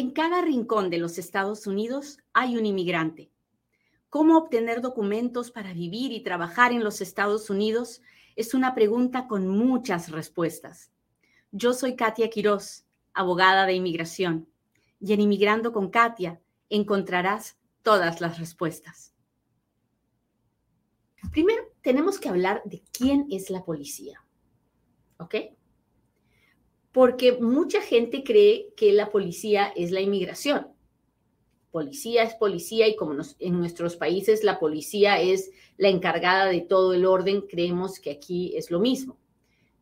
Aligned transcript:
En 0.00 0.12
cada 0.12 0.40
rincón 0.40 0.88
de 0.88 0.96
los 0.96 1.18
Estados 1.18 1.66
Unidos 1.66 2.16
hay 2.32 2.56
un 2.56 2.64
inmigrante. 2.64 3.30
¿Cómo 4.08 4.38
obtener 4.38 4.80
documentos 4.80 5.50
para 5.50 5.74
vivir 5.74 6.10
y 6.12 6.22
trabajar 6.22 6.72
en 6.72 6.82
los 6.82 7.02
Estados 7.02 7.50
Unidos? 7.50 8.00
Es 8.34 8.54
una 8.54 8.74
pregunta 8.74 9.28
con 9.28 9.46
muchas 9.46 10.10
respuestas. 10.10 10.90
Yo 11.52 11.74
soy 11.74 11.96
Katia 11.96 12.30
Quiroz, 12.30 12.86
abogada 13.12 13.66
de 13.66 13.74
inmigración, 13.74 14.48
y 15.00 15.12
en 15.12 15.20
Inmigrando 15.20 15.70
con 15.70 15.90
Katia 15.90 16.40
encontrarás 16.70 17.58
todas 17.82 18.22
las 18.22 18.38
respuestas. 18.38 19.12
Primero, 21.30 21.62
tenemos 21.82 22.18
que 22.18 22.30
hablar 22.30 22.62
de 22.64 22.82
quién 22.90 23.26
es 23.30 23.50
la 23.50 23.66
policía. 23.66 24.24
¿Ok? 25.18 25.34
Porque 26.92 27.32
mucha 27.32 27.80
gente 27.80 28.24
cree 28.24 28.72
que 28.76 28.92
la 28.92 29.10
policía 29.10 29.72
es 29.76 29.90
la 29.90 30.00
inmigración. 30.00 30.68
Policía 31.70 32.24
es 32.24 32.34
policía 32.34 32.88
y 32.88 32.96
como 32.96 33.14
en 33.38 33.58
nuestros 33.58 33.96
países 33.96 34.42
la 34.42 34.58
policía 34.58 35.20
es 35.20 35.52
la 35.76 35.88
encargada 35.88 36.46
de 36.46 36.60
todo 36.62 36.94
el 36.94 37.06
orden, 37.06 37.42
creemos 37.42 38.00
que 38.00 38.10
aquí 38.10 38.56
es 38.56 38.72
lo 38.72 38.80
mismo. 38.80 39.18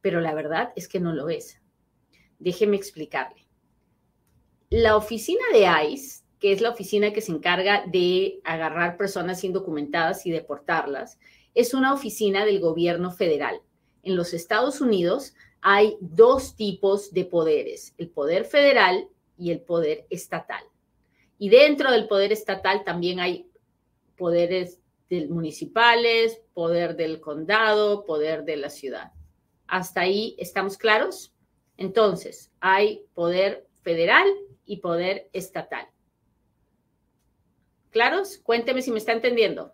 Pero 0.02 0.20
la 0.20 0.34
verdad 0.34 0.73
es 0.77 0.86
que 0.86 1.00
no 1.00 1.14
lo 1.14 1.30
es. 1.30 1.60
Déjeme 2.38 2.77
explicarle. 2.77 3.47
La 4.69 4.97
oficina 4.97 5.42
de 5.52 5.66
ICE, 5.91 6.25
que 6.38 6.52
es 6.52 6.61
la 6.61 6.70
oficina 6.70 7.12
que 7.14 7.22
se 7.22 7.33
encarga 7.33 7.84
de 7.86 8.41
agarrar 8.45 8.98
personas 8.98 9.42
indocumentadas 9.42 10.27
y 10.27 10.30
deportarlas, 10.30 11.19
es 11.55 11.72
una 11.72 11.95
oficina 11.95 12.45
del 12.45 12.61
gobierno 12.61 13.11
federal. 13.11 13.62
En 14.02 14.14
los 14.14 14.34
Estados 14.34 14.83
Unidos 14.83 15.34
hay 15.61 15.97
dos 16.01 16.57
tipos 16.57 17.12
de 17.12 17.25
poderes, 17.25 17.95
el 17.98 18.11
poder 18.11 18.45
federal 18.45 19.09
y 19.37 19.51
el 19.51 19.61
poder 19.61 20.07
estatal. 20.11 20.62
Y 21.39 21.48
dentro 21.48 21.91
del 21.91 22.09
poder 22.09 22.33
estatal 22.33 22.84
también 22.84 23.21
hay 23.21 23.51
poderes 24.17 24.81
municipales, 25.28 26.41
poder 26.53 26.97
del 26.97 27.20
condado, 27.20 28.05
poder 28.05 28.45
de 28.45 28.56
la 28.56 28.70
ciudad. 28.70 29.12
¿Hasta 29.67 30.03
ahí 30.03 30.34
estamos 30.39 30.77
claros? 30.77 31.34
Entonces, 31.77 32.50
hay 32.61 33.05
poder 33.15 33.67
federal 33.83 34.27
y 34.67 34.78
poder 34.78 35.31
estatal. 35.33 35.87
¿Claros? 37.91 38.39
Cuénteme 38.39 38.83
si 38.83 38.91
me 38.91 38.98
está 38.98 39.12
entendiendo. 39.12 39.72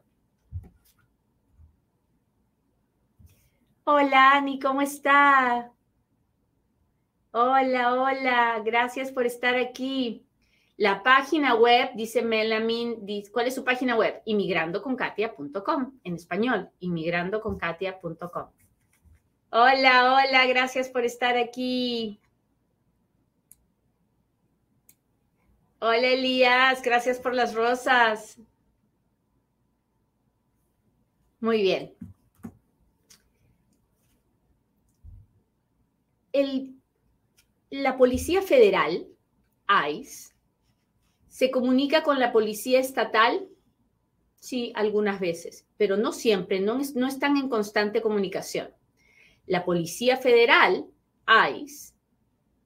Hola, 3.85 4.33
Ani, 4.33 4.59
¿cómo 4.59 4.81
está? 4.81 5.74
Hola, 7.37 7.95
hola, 7.95 8.63
gracias 8.65 9.11
por 9.11 9.27
estar 9.27 9.57
aquí. 9.57 10.25
La 10.77 11.03
página 11.03 11.57
web, 11.57 11.91
dice 11.97 12.23
Melamin, 12.23 13.05
¿cuál 13.33 13.49
es 13.49 13.57
su 13.57 13.65
página 13.65 13.97
web? 13.97 14.23
Inmigrandoconkatia.com, 14.25 15.99
en 16.05 16.15
español, 16.15 16.71
inmigrandoconkatia.com. 16.79 18.51
Hola, 19.51 20.15
hola, 20.15 20.47
gracias 20.47 20.89
por 20.89 21.05
estar 21.05 21.37
aquí. 21.37 22.21
Hola, 25.81 26.07
Elías, 26.07 26.83
gracias 26.83 27.19
por 27.19 27.35
las 27.35 27.53
rosas. 27.53 28.39
Muy 31.41 31.63
bien. 31.63 31.95
El 36.33 36.74
la 37.83 37.97
Policía 37.97 38.41
Federal, 38.41 39.09
ICE, 39.91 40.33
se 41.27 41.51
comunica 41.51 42.05
con 42.05 42.21
la 42.21 42.33
Policía 42.33 42.79
Estatal, 42.79 43.49
sí, 44.37 44.73
algunas 44.77 45.19
veces, 45.19 45.67
pero 45.77 45.97
no 45.97 46.13
siempre, 46.13 46.61
no, 46.61 46.79
no 46.95 47.09
están 47.09 47.37
en 47.37 47.49
constante 47.49 48.01
comunicación. 48.01 48.71
La 49.47 49.65
Policía 49.65 50.17
Federal, 50.17 50.87
ICE, 51.27 51.95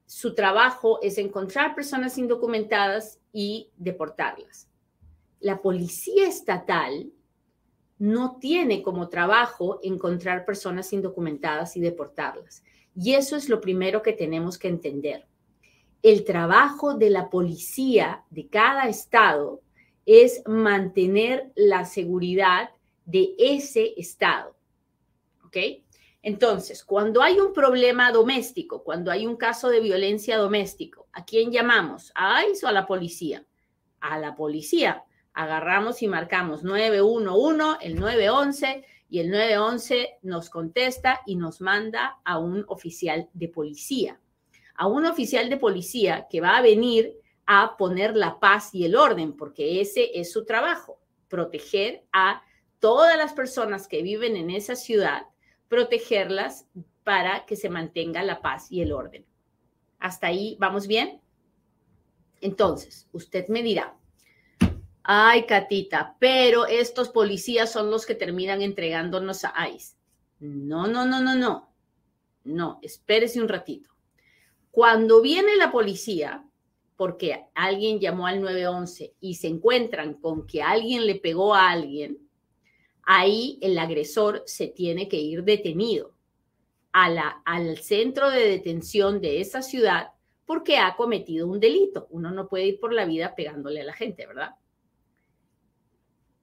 su 0.05 0.35
trabajo 0.35 0.99
es 1.01 1.17
encontrar 1.17 1.73
personas 1.73 2.19
indocumentadas 2.19 3.19
y 3.33 3.71
deportarlas. 3.77 4.67
La 5.39 5.59
Policía 5.59 6.27
Estatal 6.27 7.11
no 7.97 8.37
tiene 8.39 8.83
como 8.83 9.09
trabajo 9.09 9.79
encontrar 9.81 10.45
personas 10.45 10.93
indocumentadas 10.93 11.75
y 11.77 11.79
deportarlas. 11.79 12.63
Y 12.95 13.13
eso 13.13 13.35
es 13.35 13.49
lo 13.49 13.61
primero 13.61 14.01
que 14.01 14.13
tenemos 14.13 14.57
que 14.57 14.67
entender. 14.67 15.27
El 16.01 16.23
trabajo 16.23 16.93
de 16.93 17.09
la 17.09 17.29
policía 17.29 18.23
de 18.29 18.47
cada 18.47 18.87
estado 18.87 19.61
es 20.05 20.41
mantener 20.47 21.51
la 21.55 21.85
seguridad 21.85 22.71
de 23.05 23.35
ese 23.37 23.93
estado. 23.97 24.55
¿Ok? 25.45 25.57
Entonces, 26.21 26.83
cuando 26.83 27.21
hay 27.21 27.39
un 27.39 27.53
problema 27.53 28.11
doméstico, 28.11 28.83
cuando 28.83 29.09
hay 29.11 29.25
un 29.25 29.37
caso 29.37 29.69
de 29.69 29.79
violencia 29.79 30.37
doméstico, 30.37 31.07
¿a 31.13 31.25
quién 31.25 31.51
llamamos? 31.51 32.11
¿A 32.15 32.45
ICE 32.45 32.65
o 32.65 32.69
a 32.69 32.73
la 32.73 32.85
policía? 32.85 33.45
A 34.01 34.19
la 34.19 34.35
policía. 34.35 35.05
Agarramos 35.33 36.01
y 36.01 36.07
marcamos 36.07 36.63
911, 36.63 37.85
el 37.85 37.95
911 37.95 38.85
y 39.09 39.19
el 39.19 39.31
911 39.31 40.19
nos 40.21 40.49
contesta 40.49 41.21
y 41.25 41.35
nos 41.35 41.61
manda 41.61 42.19
a 42.23 42.37
un 42.37 42.63
oficial 42.67 43.29
de 43.33 43.47
policía, 43.47 44.19
a 44.75 44.87
un 44.87 45.05
oficial 45.05 45.49
de 45.49 45.57
policía 45.57 46.27
que 46.29 46.41
va 46.41 46.57
a 46.57 46.61
venir 46.61 47.15
a 47.45 47.75
poner 47.77 48.15
la 48.15 48.39
paz 48.39 48.73
y 48.73 48.85
el 48.85 48.95
orden, 48.95 49.35
porque 49.35 49.81
ese 49.81 50.19
es 50.19 50.31
su 50.31 50.45
trabajo, 50.45 50.99
proteger 51.27 52.05
a 52.13 52.43
todas 52.79 53.17
las 53.17 53.33
personas 53.33 53.87
que 53.87 54.03
viven 54.03 54.37
en 54.37 54.51
esa 54.51 54.75
ciudad, 54.75 55.23
protegerlas 55.67 56.67
para 57.03 57.45
que 57.47 57.55
se 57.55 57.69
mantenga 57.69 58.21
la 58.23 58.41
paz 58.41 58.71
y 58.71 58.81
el 58.81 58.91
orden. 58.91 59.25
¿Hasta 59.97 60.27
ahí 60.27 60.55
vamos 60.59 60.85
bien? 60.87 61.19
Entonces, 62.39 63.07
usted 63.11 63.47
me 63.47 63.63
dirá, 63.63 63.97
Ay, 65.11 65.47
Catita, 65.47 66.15
pero 66.19 66.67
estos 66.67 67.09
policías 67.09 67.71
son 67.71 67.89
los 67.89 68.05
que 68.05 68.13
terminan 68.13 68.61
entregándonos 68.61 69.43
a 69.43 69.67
ICE. 69.67 69.95
No, 70.39 70.85
no, 70.85 71.03
no, 71.03 71.19
no, 71.19 71.33
no. 71.33 71.73
No, 72.43 72.77
espérese 72.83 73.41
un 73.41 73.49
ratito. 73.49 73.89
Cuando 74.69 75.19
viene 75.19 75.55
la 75.55 75.71
policía, 75.71 76.45
porque 76.95 77.43
alguien 77.55 77.99
llamó 77.99 78.27
al 78.27 78.39
911 78.39 79.15
y 79.19 79.33
se 79.33 79.47
encuentran 79.47 80.13
con 80.13 80.45
que 80.45 80.61
alguien 80.61 81.07
le 81.07 81.15
pegó 81.15 81.55
a 81.55 81.71
alguien, 81.71 82.19
ahí 83.01 83.57
el 83.61 83.79
agresor 83.79 84.43
se 84.45 84.67
tiene 84.67 85.09
que 85.09 85.17
ir 85.17 85.43
detenido 85.43 86.13
al 86.91 87.79
centro 87.79 88.29
de 88.29 88.47
detención 88.47 89.21
de 89.21 89.41
esa 89.41 89.63
ciudad 89.63 90.11
porque 90.45 90.77
ha 90.77 90.95
cometido 90.95 91.47
un 91.47 91.59
delito. 91.59 92.05
Uno 92.11 92.29
no 92.29 92.47
puede 92.47 92.67
ir 92.67 92.79
por 92.79 92.93
la 92.93 93.05
vida 93.05 93.33
pegándole 93.33 93.81
a 93.81 93.85
la 93.85 93.93
gente, 93.93 94.27
¿verdad? 94.27 94.51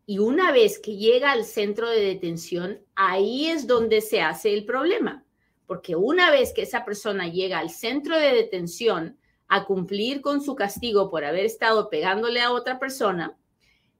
Y 0.06 0.20
una 0.20 0.52
vez 0.52 0.78
que 0.78 0.96
llega 0.96 1.32
al 1.32 1.44
centro 1.44 1.90
de 1.90 2.00
detención, 2.00 2.80
ahí 2.94 3.46
es 3.46 3.66
donde 3.66 4.00
se 4.00 4.20
hace 4.20 4.54
el 4.54 4.64
problema, 4.64 5.24
porque 5.66 5.96
una 5.96 6.30
vez 6.30 6.52
que 6.54 6.62
esa 6.62 6.84
persona 6.84 7.26
llega 7.28 7.58
al 7.58 7.70
centro 7.70 8.16
de 8.16 8.32
detención 8.32 9.18
a 9.48 9.64
cumplir 9.64 10.20
con 10.20 10.40
su 10.40 10.54
castigo 10.54 11.10
por 11.10 11.24
haber 11.24 11.44
estado 11.44 11.90
pegándole 11.90 12.40
a 12.40 12.52
otra 12.52 12.78
persona, 12.78 13.36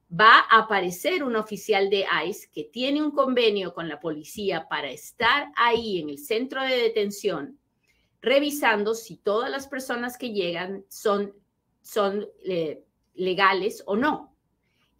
va 0.08 0.44
a 0.48 0.60
aparecer 0.60 1.24
un 1.24 1.34
oficial 1.34 1.90
de 1.90 2.06
ICE 2.26 2.48
que 2.52 2.64
tiene 2.64 3.02
un 3.02 3.10
convenio 3.10 3.74
con 3.74 3.88
la 3.88 3.98
policía 3.98 4.68
para 4.68 4.90
estar 4.90 5.50
ahí 5.56 6.00
en 6.00 6.10
el 6.10 6.18
centro 6.18 6.62
de 6.62 6.76
detención, 6.76 7.58
revisando 8.20 8.94
si 8.94 9.16
todas 9.16 9.50
las 9.50 9.66
personas 9.66 10.16
que 10.16 10.32
llegan 10.32 10.84
son, 10.88 11.34
eh, 12.44 12.82
legales 13.14 13.82
o 13.86 13.96
no. 13.96 14.35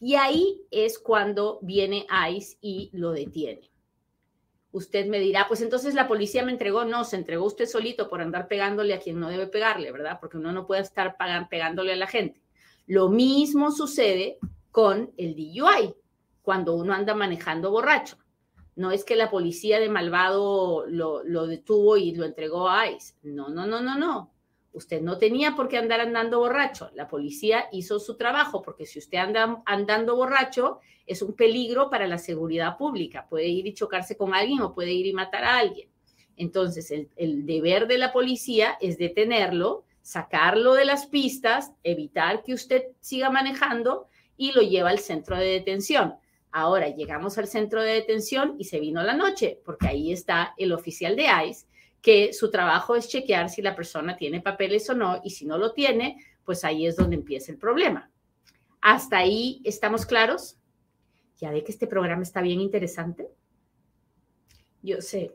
Y 0.00 0.14
ahí 0.14 0.62
es 0.70 0.98
cuando 0.98 1.58
viene 1.62 2.06
ICE 2.30 2.58
y 2.60 2.90
lo 2.92 3.12
detiene. 3.12 3.70
Usted 4.72 5.06
me 5.06 5.18
dirá, 5.18 5.48
pues 5.48 5.62
entonces 5.62 5.94
la 5.94 6.06
policía 6.06 6.44
me 6.44 6.52
entregó. 6.52 6.84
No, 6.84 7.04
se 7.04 7.16
entregó 7.16 7.46
usted 7.46 7.66
solito 7.66 8.10
por 8.10 8.20
andar 8.20 8.46
pegándole 8.46 8.92
a 8.92 9.00
quien 9.00 9.18
no 9.18 9.30
debe 9.30 9.46
pegarle, 9.46 9.90
¿verdad? 9.90 10.18
Porque 10.20 10.36
uno 10.36 10.52
no 10.52 10.66
puede 10.66 10.82
estar 10.82 11.16
pegándole 11.48 11.94
a 11.94 11.96
la 11.96 12.06
gente. 12.06 12.42
Lo 12.86 13.08
mismo 13.08 13.70
sucede 13.72 14.38
con 14.70 15.12
el 15.16 15.34
DUI, 15.34 15.94
cuando 16.42 16.74
uno 16.74 16.92
anda 16.92 17.14
manejando 17.14 17.70
borracho. 17.70 18.18
No 18.74 18.90
es 18.90 19.04
que 19.04 19.16
la 19.16 19.30
policía 19.30 19.80
de 19.80 19.88
malvado 19.88 20.84
lo, 20.86 21.46
detuvo 21.46 21.96
y 21.96 22.14
lo 22.14 22.26
entregó 22.26 22.68
a 22.68 22.90
ICE. 22.90 23.14
No, 23.22 23.48
no, 23.48 23.66
no, 23.66 23.80
no, 23.80 23.96
no. 23.96 24.35
Usted 24.76 25.00
no 25.00 25.16
tenía 25.16 25.56
por 25.56 25.68
qué 25.68 25.78
andar 25.78 26.00
andando 26.00 26.38
borracho. 26.38 26.90
La 26.94 27.08
policía 27.08 27.66
hizo 27.72 27.98
su 27.98 28.16
trabajo 28.16 28.60
porque 28.60 28.84
si 28.84 28.98
usted 28.98 29.16
anda 29.16 29.62
andando 29.64 30.16
borracho 30.16 30.80
es 31.06 31.22
un 31.22 31.34
peligro 31.34 31.88
para 31.88 32.06
la 32.06 32.18
seguridad 32.18 32.76
pública. 32.76 33.26
Puede 33.26 33.46
ir 33.46 33.66
y 33.66 33.72
chocarse 33.72 34.18
con 34.18 34.34
alguien 34.34 34.60
o 34.60 34.74
puede 34.74 34.92
ir 34.92 35.06
y 35.06 35.14
matar 35.14 35.44
a 35.44 35.56
alguien. 35.56 35.88
Entonces, 36.36 36.90
el, 36.90 37.46
deber 37.46 37.86
de 37.86 37.96
la 37.96 38.12
policía 38.12 38.76
es 38.80 38.98
detenerlo 38.98 39.84
sacarlo 40.02 40.74
de 40.74 40.84
las 40.84 41.06
pistas, 41.06 41.72
evitar 41.82 42.44
que 42.44 42.54
usted 42.54 42.84
siga 43.00 43.28
manejando 43.28 44.06
y 44.36 44.52
lo 44.52 44.60
lleva 44.60 44.90
al 44.90 45.00
centro 45.00 45.36
de 45.36 45.46
detención. 45.46 46.14
Ahora 46.52 46.90
llegamos 46.90 47.38
al 47.38 47.48
centro 47.48 47.82
de 47.82 47.94
detención 47.94 48.54
y 48.56 48.64
se 48.64 48.78
vino 48.78 49.02
la 49.02 49.14
noche, 49.14 49.60
porque 49.64 49.88
ahí 49.88 50.12
está 50.12 50.54
el 50.58 50.70
oficial 50.72 51.16
de 51.16 51.26
ICE, 51.48 51.66
que 52.06 52.32
su 52.32 52.52
trabajo 52.52 52.94
es 52.94 53.08
chequear 53.08 53.50
si 53.50 53.62
la 53.62 53.74
persona 53.74 54.16
tiene 54.16 54.40
papeles 54.40 54.88
o 54.88 54.94
no, 54.94 55.20
y 55.24 55.30
si 55.30 55.44
no 55.44 55.58
lo 55.58 55.72
tiene, 55.72 56.16
pues 56.44 56.62
ahí 56.62 56.86
es 56.86 56.94
donde 56.94 57.16
empieza 57.16 57.50
el 57.50 57.58
problema. 57.58 58.12
¿Hasta 58.80 59.18
ahí 59.18 59.60
estamos 59.64 60.06
claros? 60.06 60.56
Ya 61.38 61.50
ve 61.50 61.64
que 61.64 61.72
este 61.72 61.88
programa 61.88 62.22
está 62.22 62.42
bien 62.42 62.60
interesante. 62.60 63.28
Yo 64.82 65.00
sé, 65.00 65.34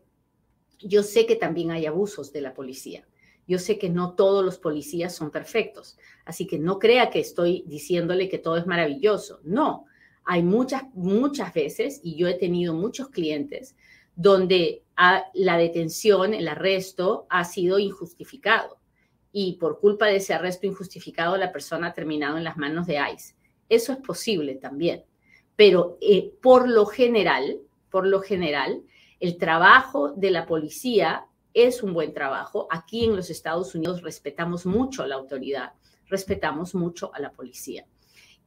yo 0.79 1.03
sé 1.03 1.25
que 1.25 1.35
también 1.35 1.71
hay 1.71 1.87
abusos 1.87 2.31
de 2.31 2.39
la 2.39 2.53
policía. 2.53 3.05
Yo 3.45 3.59
sé 3.59 3.77
que 3.77 3.89
no 3.89 4.13
todos 4.13 4.41
los 4.45 4.57
policías 4.57 5.13
son 5.13 5.29
perfectos, 5.29 5.97
así 6.23 6.47
que 6.47 6.57
no 6.57 6.79
crea 6.79 7.09
que 7.09 7.19
estoy 7.19 7.65
diciéndole 7.67 8.29
que 8.29 8.37
todo 8.37 8.55
es 8.55 8.65
maravilloso. 8.65 9.41
No, 9.43 9.87
hay 10.23 10.41
muchas, 10.41 10.83
muchas 10.93 11.53
veces, 11.53 11.99
y 12.01 12.15
yo 12.15 12.29
he 12.29 12.35
tenido 12.35 12.73
muchos 12.73 13.09
clientes, 13.09 13.75
donde 14.15 14.83
la 15.33 15.57
detención, 15.57 16.33
el 16.33 16.47
arresto 16.47 17.25
ha 17.29 17.43
sido 17.43 17.79
injustificado. 17.79 18.77
Y 19.31 19.53
por 19.53 19.79
culpa 19.79 20.07
de 20.07 20.17
ese 20.17 20.33
arresto 20.33 20.67
injustificado, 20.67 21.37
la 21.37 21.51
persona 21.51 21.87
ha 21.87 21.93
terminado 21.93 22.37
en 22.37 22.43
las 22.43 22.57
manos 22.57 22.85
de 22.85 22.99
ICE. 23.13 23.35
Eso 23.69 23.93
es 23.93 23.99
posible 23.99 24.55
también. 24.55 25.03
Pero 25.55 25.97
eh, 26.01 26.33
por 26.41 26.69
lo 26.69 26.85
general, 26.85 27.59
por 27.89 28.05
lo 28.05 28.21
general, 28.21 28.83
el 29.19 29.37
trabajo 29.37 30.09
de 30.11 30.31
la 30.31 30.45
policía 30.45 31.25
es 31.53 31.83
un 31.83 31.93
buen 31.93 32.13
trabajo. 32.13 32.67
Aquí 32.69 33.05
en 33.05 33.15
los 33.15 33.29
Estados 33.29 33.73
Unidos 33.75 34.01
respetamos 34.01 34.65
mucho 34.65 35.03
a 35.03 35.07
la 35.07 35.15
autoridad, 35.15 35.73
respetamos 36.07 36.75
mucho 36.75 37.13
a 37.13 37.19
la 37.19 37.31
policía. 37.31 37.85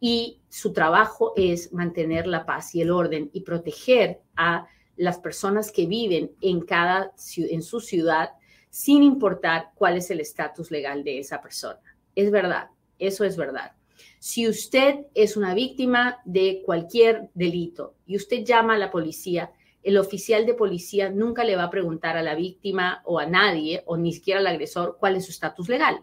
Y 0.00 0.40
su 0.49 0.72
trabajo 0.72 1.32
es 1.37 1.72
mantener 1.72 2.26
la 2.26 2.44
paz 2.44 2.75
y 2.75 2.82
el 2.82 2.90
orden 2.90 3.31
y 3.32 3.40
proteger 3.40 4.20
a 4.37 4.66
las 4.96 5.19
personas 5.19 5.73
que 5.73 5.87
viven 5.87 6.32
en 6.41 6.61
cada 6.61 7.12
en 7.37 7.62
su 7.62 7.81
ciudad 7.81 8.31
sin 8.70 9.02
importar 9.02 9.70
cuál 9.75 9.96
es 9.96 10.11
el 10.11 10.20
estatus 10.20 10.70
legal 10.70 11.05
de 11.05 11.19
esa 11.19 11.41
persona. 11.41 11.81
Es 12.14 12.31
verdad, 12.31 12.70
eso 12.99 13.25
es 13.25 13.37
verdad. 13.37 13.73
Si 14.19 14.49
usted 14.49 15.06
es 15.14 15.37
una 15.37 15.55
víctima 15.55 16.20
de 16.25 16.62
cualquier 16.64 17.31
delito 17.35 17.94
y 18.06 18.17
usted 18.17 18.44
llama 18.44 18.75
a 18.75 18.79
la 18.79 18.91
policía, 18.91 19.52
el 19.82 19.99
oficial 19.99 20.46
de 20.46 20.55
policía 20.55 21.11
nunca 21.11 21.44
le 21.44 21.56
va 21.56 21.64
a 21.64 21.70
preguntar 21.70 22.17
a 22.17 22.23
la 22.23 22.35
víctima 22.35 23.02
o 23.05 23.19
a 23.19 23.26
nadie, 23.26 23.82
o 23.87 23.97
ni 23.97 24.12
siquiera 24.12 24.40
al 24.40 24.47
agresor, 24.47 24.97
cuál 24.99 25.17
es 25.17 25.26
su 25.26 25.31
estatus 25.31 25.69
legal. 25.69 26.00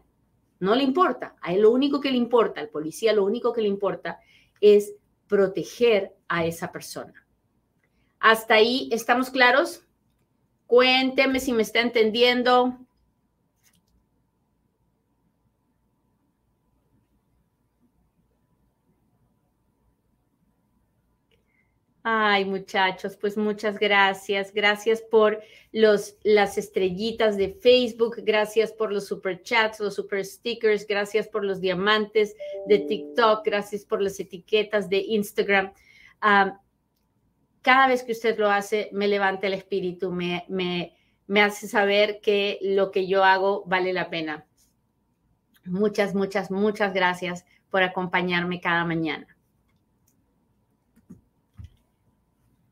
No 0.59 0.75
le 0.75 0.83
importa. 0.83 1.35
A 1.41 1.53
él 1.53 1.61
lo 1.61 1.71
único 1.71 1.99
que 1.99 2.11
le 2.11 2.17
importa, 2.17 2.61
al 2.61 2.69
policía 2.69 3.11
lo 3.11 3.25
único 3.25 3.51
que 3.51 3.63
le 3.63 3.67
importa 3.67 4.19
es 4.61 4.93
proteger 5.27 6.13
a 6.27 6.45
esa 6.45 6.71
persona. 6.71 7.20
¿Hasta 8.21 8.53
ahí 8.53 8.87
estamos 8.91 9.31
claros? 9.31 9.81
Cuénteme 10.67 11.39
si 11.39 11.53
me 11.53 11.63
está 11.63 11.81
entendiendo. 11.81 12.77
Ay, 22.03 22.45
muchachos, 22.45 23.17
pues 23.17 23.37
muchas 23.37 23.79
gracias. 23.79 24.53
Gracias 24.53 25.01
por 25.01 25.41
los, 25.71 26.15
las 26.23 26.59
estrellitas 26.59 27.37
de 27.37 27.53
Facebook, 27.53 28.17
gracias 28.23 28.71
por 28.71 28.91
los 28.91 29.07
super 29.07 29.41
chats, 29.41 29.79
los 29.79 29.95
super 29.95 30.23
stickers, 30.23 30.85
gracias 30.85 31.27
por 31.27 31.43
los 31.43 31.59
diamantes 31.59 32.35
de 32.67 32.79
TikTok, 32.79 33.43
gracias 33.43 33.83
por 33.83 33.99
las 33.99 34.19
etiquetas 34.19 34.89
de 34.89 34.97
Instagram. 34.97 35.73
Cada 37.61 37.87
vez 37.87 38.03
que 38.03 38.11
usted 38.11 38.37
lo 38.37 38.49
hace, 38.49 38.89
me 38.91 39.07
levanta 39.07 39.47
el 39.47 39.53
espíritu, 39.53 40.11
me, 40.11 40.45
me, 40.47 41.41
hace 41.41 41.67
saber 41.67 42.19
que 42.21 42.59
lo 42.61 42.91
que 42.91 43.07
yo 43.07 43.23
hago 43.23 43.63
vale 43.65 43.93
la 43.93 44.09
pena. 44.09 44.45
Muchas, 45.65 46.15
muchas, 46.15 46.49
muchas 46.49 46.93
gracias 46.93 47.45
por 47.69 47.83
acompañarme 47.83 48.59
cada 48.59 48.83
mañana. 48.83 49.27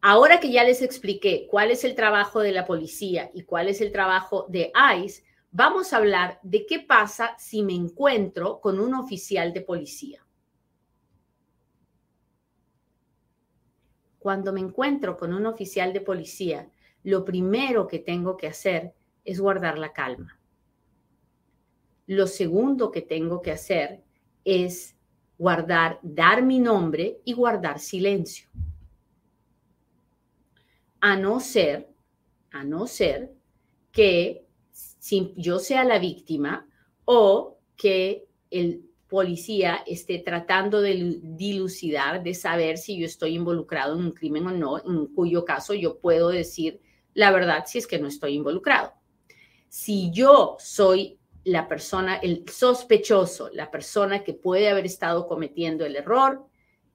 Ahora 0.01 0.39
que 0.39 0.51
ya 0.51 0.63
les 0.63 0.81
expliqué 0.81 1.45
cuál 1.50 1.71
es 1.71 1.83
el 1.83 1.94
trabajo 1.94 2.39
de 2.39 2.53
la 2.53 2.65
policía 2.65 3.31
y 3.33 3.44
cuál 3.44 3.68
es 3.68 3.81
el 3.81 3.91
trabajo 3.91 4.45
de 4.47 4.71
ICE, 4.97 5.24
vamos 5.51 5.91
a 5.91 5.97
hablar 5.97 6.39
de 6.41 6.65
qué 6.65 6.80
pasa 6.80 7.36
si 7.38 7.63
me 7.63 7.74
encuentro 7.74 8.59
con 8.62 8.80
un 8.80 8.94
oficial 8.95 9.53
de 9.53 9.62
policía. 9.62 10.25
Cuando 14.30 14.54
me 14.54 14.60
encuentro 14.60 15.18
con 15.18 15.34
un 15.34 15.48
oficial 15.48 15.92
de 15.92 16.02
policía, 16.02 16.70
lo 17.02 17.26
primero 17.26 17.88
que 17.88 17.98
tengo 17.98 18.38
que 18.38 18.46
hacer 18.46 18.94
es 19.26 19.40
guardar 19.40 19.80
la 19.80 19.92
calma. 19.92 20.40
Lo 22.06 22.28
segundo 22.28 22.92
que 22.92 23.02
tengo 23.02 23.42
que 23.42 23.50
hacer 23.50 24.04
es 24.46 24.96
guardar, 25.40 26.00
dar 26.04 26.44
mi 26.44 26.60
nombre 26.60 27.22
y 27.26 27.34
guardar 27.34 27.80
silencio 27.80 28.48
a 31.02 31.16
no 31.16 31.40
ser, 31.40 31.90
a 32.52 32.64
no 32.64 32.86
ser 32.86 33.34
que 33.92 34.46
yo 35.38 35.58
sea 35.58 35.84
la 35.84 35.98
víctima 35.98 36.70
o 37.04 37.58
que 37.75 38.28
el 38.52 38.88
policía 39.10 39.84
esté 39.88 40.20
tratando 40.20 40.82
de 40.82 41.20
dilucidar, 41.22 42.24
de 42.24 42.36
saber 42.36 42.78
si 42.78 43.00
yo 43.00 43.06
estoy 43.06 43.36
involucrado 43.36 43.96
en 43.96 44.06
un 44.06 44.12
crimen 44.12 44.48
o 44.48 44.52
no, 44.52 44.78
en 44.78 45.08
cuyo 45.08 45.44
caso 45.44 45.74
yo 45.74 46.00
puedo 46.00 46.30
decir 46.30 46.80
la 47.14 47.32
verdad 47.32 47.66
si 47.66 47.80
es 47.80 47.88
que 47.88 48.00
no 48.00 48.08
estoy 48.08 48.36
involucrado. 48.36 48.94
Si 49.68 50.12
yo 50.12 50.56
soy 50.60 51.20
la 51.44 51.68
persona, 51.68 52.18
el 52.18 52.46
sospechoso, 52.48 53.50
la 53.52 53.72
persona 53.72 54.24
que 54.24 54.34
puede 54.34 54.70
haber 54.70 54.86
estado 54.86 55.28
cometiendo 55.28 55.86
el 55.86 55.96
error, 55.96 56.46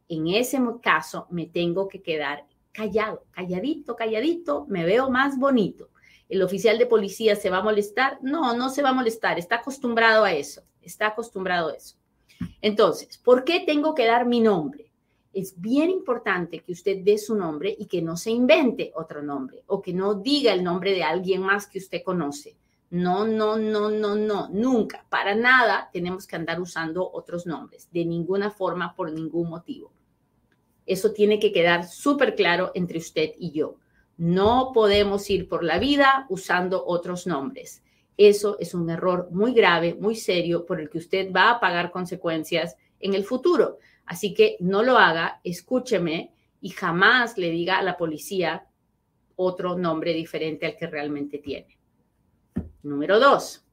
en 0.09 0.29
ese 0.29 0.59
caso 0.83 1.27
me 1.31 1.47
tengo 1.47 1.89
que 1.89 2.01
quedar 2.01 2.47
callado, 2.73 3.25
calladito, 3.33 3.97
calladito, 3.97 4.67
me 4.69 4.85
veo 4.85 5.11
más 5.11 5.39
bonito. 5.39 5.91
¿El 6.29 6.43
oficial 6.43 6.79
de 6.79 6.87
policía 6.87 7.37
se 7.37 7.51
va 7.51 7.59
a 7.59 7.63
molestar? 7.63 8.19
No, 8.23 8.57
no 8.57 8.71
se 8.71 8.83
va 8.83 8.91
a 8.91 8.95
molestar, 8.95 9.39
está 9.39 9.57
acostumbrado 9.57 10.25
a 10.25 10.33
eso, 10.33 10.63
está 10.81 11.09
acostumbrado 11.09 11.71
a 11.71 11.75
eso. 11.75 11.97
Entonces, 12.65 13.19
¿por 13.19 13.45
qué 13.45 13.61
tengo 13.61 13.95
que 13.95 14.07
dar 14.07 14.25
mi 14.25 14.41
nombre? 14.41 14.91
Es 15.35 15.61
bien 15.61 15.91
importante 15.91 16.61
que 16.61 16.73
usted 16.73 17.05
dé 17.05 17.19
su 17.19 17.35
nombre 17.35 17.77
y 17.79 17.85
que 17.85 18.01
no 18.01 18.17
se 18.17 18.31
invente 18.31 18.91
otro 18.95 19.23
nombre 19.23 19.63
o 19.67 19.83
que 19.83 19.93
no 19.93 20.15
diga 20.15 20.55
el 20.55 20.65
nombre 20.65 20.93
de 20.93 21.05
alguien 21.05 21.43
más 21.43 21.67
que 21.67 21.77
usted 21.77 22.03
conoce. 22.03 22.57
No, 22.89 23.27
no, 23.27 23.59
no, 23.59 23.91
no, 23.91 24.15
no, 24.15 24.49
nunca, 24.49 25.05
para 25.11 25.35
nada 25.35 25.91
tenemos 25.93 26.27
que 26.27 26.37
andar 26.37 26.59
usando 26.59 27.07
otros 27.13 27.45
nombres, 27.45 27.91
de 27.93 28.07
ninguna 28.07 28.51
forma, 28.51 28.97
por 28.97 29.13
ningún 29.13 29.51
motivo. 29.51 29.93
Eso 30.87 31.13
tiene 31.13 31.39
que 31.39 31.53
quedar 31.53 31.87
súper 31.87 32.35
claro 32.35 32.73
entre 32.75 32.97
usted 32.97 33.33
y 33.39 33.51
yo. 33.51 33.77
No 34.17 34.71
podemos 34.73 35.29
ir 35.29 35.51
por 35.51 35.65
la 35.65 35.79
vida 35.79 36.25
usando 36.31 36.83
otros 36.87 37.27
nombres. 37.27 37.83
Eso 38.17 38.57
es 38.61 38.75
un 38.75 38.89
error 38.91 39.29
muy 39.31 39.53
grave, 39.53 39.95
muy 39.95 40.15
serio, 40.15 40.65
por 40.67 40.81
el 40.81 40.89
que 40.89 40.99
usted 40.99 41.33
va 41.33 41.51
a 41.51 41.61
pagar 41.61 41.91
consecuencias 41.91 42.77
en 43.01 43.15
el 43.15 43.25
futuro. 43.25 43.79
Así 44.07 44.35
que 44.35 44.57
no 44.61 44.83
lo 44.83 44.99
haga, 44.99 45.41
escúcheme 45.45 46.33
y 46.61 46.71
jamás 46.71 47.37
le 47.39 47.51
diga 47.51 47.79
a 47.79 47.83
la 47.83 47.97
policía 47.97 48.67
otro 49.37 49.77
nombre 49.77 50.13
diferente 50.13 50.67
al 50.67 50.77
que 50.77 50.87
realmente 50.87 51.39
tiene. 51.39 51.79
Número 52.83 53.19
dos, 53.19 53.65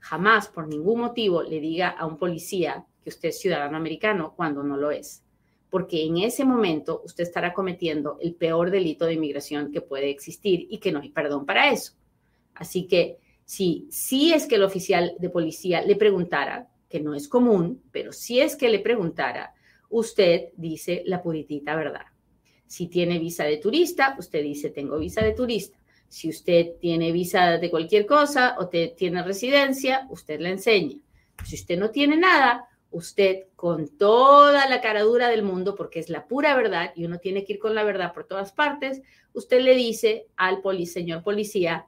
jamás 0.00 0.48
por 0.48 0.68
ningún 0.68 1.00
motivo 1.00 1.42
le 1.42 1.60
diga 1.60 1.88
a 1.88 2.06
un 2.06 2.18
policía 2.18 2.84
que 3.02 3.10
usted 3.10 3.30
es 3.30 3.40
ciudadano 3.40 3.76
americano 3.76 4.34
cuando 4.36 4.62
no 4.62 4.76
lo 4.76 4.90
es 4.90 5.24
porque 5.70 6.04
en 6.04 6.18
ese 6.18 6.44
momento 6.44 7.02
usted 7.04 7.24
estará 7.24 7.52
cometiendo 7.52 8.18
el 8.20 8.34
peor 8.34 8.70
delito 8.70 9.04
de 9.04 9.14
inmigración 9.14 9.70
que 9.70 9.80
puede 9.80 10.10
existir 10.10 10.66
y 10.70 10.78
que 10.78 10.92
no 10.92 11.00
hay 11.00 11.10
perdón 11.10 11.44
para 11.44 11.70
eso. 11.70 11.92
Así 12.54 12.86
que 12.86 13.18
si, 13.48 13.88
si 13.90 14.30
es 14.34 14.46
que 14.46 14.56
el 14.56 14.62
oficial 14.62 15.14
de 15.18 15.30
policía 15.30 15.80
le 15.80 15.96
preguntara, 15.96 16.68
que 16.86 17.00
no 17.00 17.14
es 17.14 17.28
común, 17.28 17.82
pero 17.90 18.12
si 18.12 18.40
es 18.40 18.56
que 18.56 18.68
le 18.68 18.78
preguntara, 18.78 19.54
usted 19.88 20.50
dice 20.58 21.02
la 21.06 21.22
puritita 21.22 21.74
verdad. 21.74 22.04
Si 22.66 22.88
tiene 22.88 23.18
visa 23.18 23.44
de 23.44 23.56
turista, 23.56 24.16
usted 24.18 24.42
dice 24.42 24.68
tengo 24.68 24.98
visa 24.98 25.22
de 25.22 25.32
turista. 25.32 25.78
Si 26.08 26.28
usted 26.28 26.74
tiene 26.78 27.10
visa 27.10 27.56
de 27.56 27.70
cualquier 27.70 28.04
cosa 28.04 28.54
o 28.58 28.68
te, 28.68 28.88
tiene 28.88 29.22
residencia, 29.22 30.06
usted 30.10 30.40
la 30.40 30.50
enseña. 30.50 30.98
Si 31.46 31.54
usted 31.54 31.78
no 31.78 31.90
tiene 31.90 32.18
nada, 32.18 32.68
usted 32.90 33.44
con 33.56 33.88
toda 33.96 34.68
la 34.68 34.82
caradura 34.82 35.30
del 35.30 35.42
mundo, 35.42 35.74
porque 35.74 36.00
es 36.00 36.10
la 36.10 36.28
pura 36.28 36.54
verdad 36.54 36.92
y 36.94 37.06
uno 37.06 37.16
tiene 37.16 37.46
que 37.46 37.54
ir 37.54 37.58
con 37.58 37.74
la 37.74 37.82
verdad 37.82 38.12
por 38.12 38.26
todas 38.26 38.52
partes, 38.52 39.00
usted 39.32 39.62
le 39.62 39.74
dice 39.74 40.26
al 40.36 40.60
señor 40.86 41.22
policía, 41.22 41.86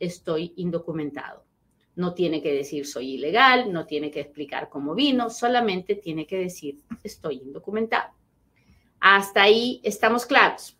estoy 0.00 0.52
indocumentado. 0.56 1.44
No 1.94 2.14
tiene 2.14 2.42
que 2.42 2.52
decir 2.52 2.86
soy 2.86 3.14
ilegal, 3.14 3.72
no 3.72 3.86
tiene 3.86 4.10
que 4.10 4.20
explicar 4.20 4.68
cómo 4.68 4.94
vino, 4.94 5.30
solamente 5.30 5.94
tiene 5.94 6.26
que 6.26 6.38
decir 6.38 6.78
estoy 7.04 7.36
indocumentado. 7.36 8.12
Hasta 8.98 9.42
ahí 9.42 9.80
estamos 9.84 10.26
claros. 10.26 10.76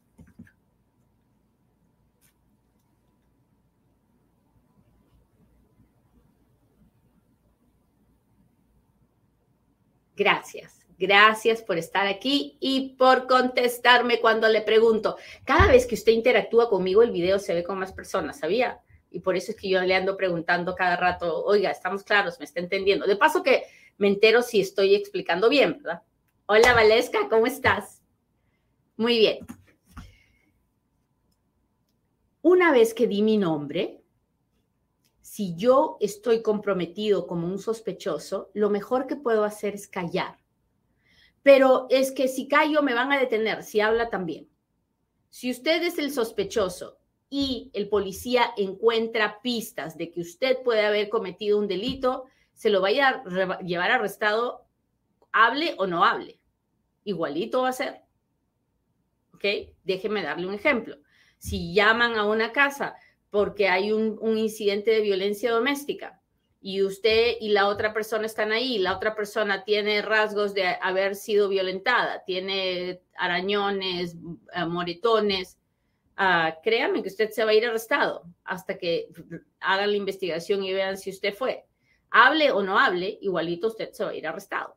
Gracias. 10.17 10.81
Gracias 10.99 11.62
por 11.62 11.79
estar 11.79 12.07
aquí 12.07 12.59
y 12.61 12.91
por 12.99 13.27
contestarme 13.27 14.21
cuando 14.21 14.49
le 14.49 14.61
pregunto. 14.61 15.17
Cada 15.47 15.69
vez 15.69 15.87
que 15.87 15.95
usted 15.95 16.12
interactúa 16.12 16.69
conmigo, 16.69 17.03
el 17.03 17.11
video 17.11 17.39
se 17.39 17.55
ve 17.55 17.65
con 17.65 17.79
más 17.79 17.95
personas, 17.95 18.39
¿sabía? 18.39 18.83
Y 19.11 19.21
por 19.21 19.37
eso 19.37 19.50
es 19.52 19.57
que 19.57 19.69
yo 19.69 19.81
le 19.81 19.95
ando 19.95 20.17
preguntando 20.17 20.75
cada 20.75 20.97
rato, 20.97 21.45
oiga, 21.45 21.71
estamos 21.71 22.05
claros, 22.05 22.38
me 22.38 22.45
está 22.45 22.61
entendiendo. 22.61 23.07
De 23.07 23.17
paso 23.17 23.43
que 23.43 23.64
me 23.99 24.09
entero 24.09 24.43
si 24.43 24.61
estoy 24.61 24.95
explicando 24.95 25.49
bien, 25.49 25.79
¿verdad? 25.79 26.02
Hola, 26.47 26.75
Valesca, 26.75 27.29
¿cómo 27.29 27.47
estás? 27.47 28.02
Muy 28.97 29.19
bien. 29.19 29.47
Una 32.43 32.73
vez 32.73 32.95
que 32.95 33.07
di 33.07 33.23
mi 33.23 33.37
nombre, 33.37 34.02
si 35.21 35.55
yo 35.57 35.97
estoy 36.00 36.43
comprometido 36.43 37.26
como 37.26 37.47
un 37.47 37.59
sospechoso, 37.59 38.50
lo 38.55 38.71
mejor 38.71 39.07
que 39.07 39.17
puedo 39.17 39.45
hacer 39.45 39.75
es 39.75 39.88
callar. 39.88 40.38
Pero 41.43 41.87
es 41.90 42.12
que 42.12 42.29
si 42.29 42.49
callo 42.49 42.83
me 42.83 42.95
van 42.95 43.12
a 43.12 43.19
detener, 43.19 43.62
si 43.62 43.81
habla 43.81 44.11
también. 44.11 44.49
Si 45.29 45.50
usted 45.50 45.83
es 45.83 45.99
el 45.99 46.12
sospechoso 46.12 47.00
y 47.30 47.70
el 47.75 47.88
policía 47.88 48.52
encuentra 48.56 49.40
pistas 49.40 49.96
de 49.96 50.10
que 50.10 50.20
usted 50.20 50.58
puede 50.64 50.84
haber 50.84 51.08
cometido 51.08 51.58
un 51.58 51.68
delito, 51.68 52.25
se 52.54 52.70
lo 52.70 52.80
vaya 52.80 53.22
a 53.25 53.60
llevar 53.60 53.92
arrestado, 53.92 54.66
hable 55.30 55.76
o 55.78 55.87
no 55.87 56.04
hable. 56.04 56.40
Igualito 57.04 57.62
va 57.62 57.68
a 57.68 57.72
ser. 57.72 58.02
¿Ok? 59.32 59.44
Déjeme 59.84 60.25
darle 60.25 60.49
un 60.49 60.54
ejemplo. 60.54 60.96
Si 61.38 61.72
llaman 61.72 62.16
a 62.16 62.25
una 62.25 62.52
casa 62.52 62.96
porque 63.30 63.68
hay 63.68 63.92
un, 63.92 64.18
incidente 64.37 64.90
de 64.90 65.00
violencia 65.00 65.52
doméstica 65.52 66.20
y 66.60 66.82
usted 66.82 67.37
y 67.40 67.50
la 67.50 67.68
otra 67.68 67.94
persona 67.94 68.26
están 68.26 68.50
ahí, 68.50 68.78
la 68.78 68.96
otra 68.96 69.14
persona 69.14 69.62
tiene 69.62 70.02
rasgos 70.02 70.52
de 70.52 70.66
haber 70.82 71.14
sido 71.14 71.49
violentada, 71.49 72.25
tiene 72.25 73.00
arañones, 73.16 74.16
eh, 74.52 74.66
moretones, 74.66 75.60
uh, 76.21 76.61
créame 76.62 77.03
que 77.03 77.09
usted 77.09 77.31
se 77.31 77.45
va 77.45 77.50
a 77.50 77.55
ir 77.55 77.67
arrestado 77.67 78.25
hasta 78.45 78.77
que 78.77 79.09
hagan 79.61 79.91
la 79.91 79.97
investigación 79.97 80.62
y 80.62 80.73
vean 80.73 80.99
si 80.99 81.11
usted 81.11 81.35
fue. 81.35 81.65
Hable 82.11 82.50
o 82.53 82.62
no 82.62 82.79
hable, 82.79 83.19
igualito 83.23 83.69
usted 83.69 83.91
se 83.93 84.05
va 84.05 84.11
a 84.11 84.15
ir 84.15 84.27
arrestado. 84.27 84.77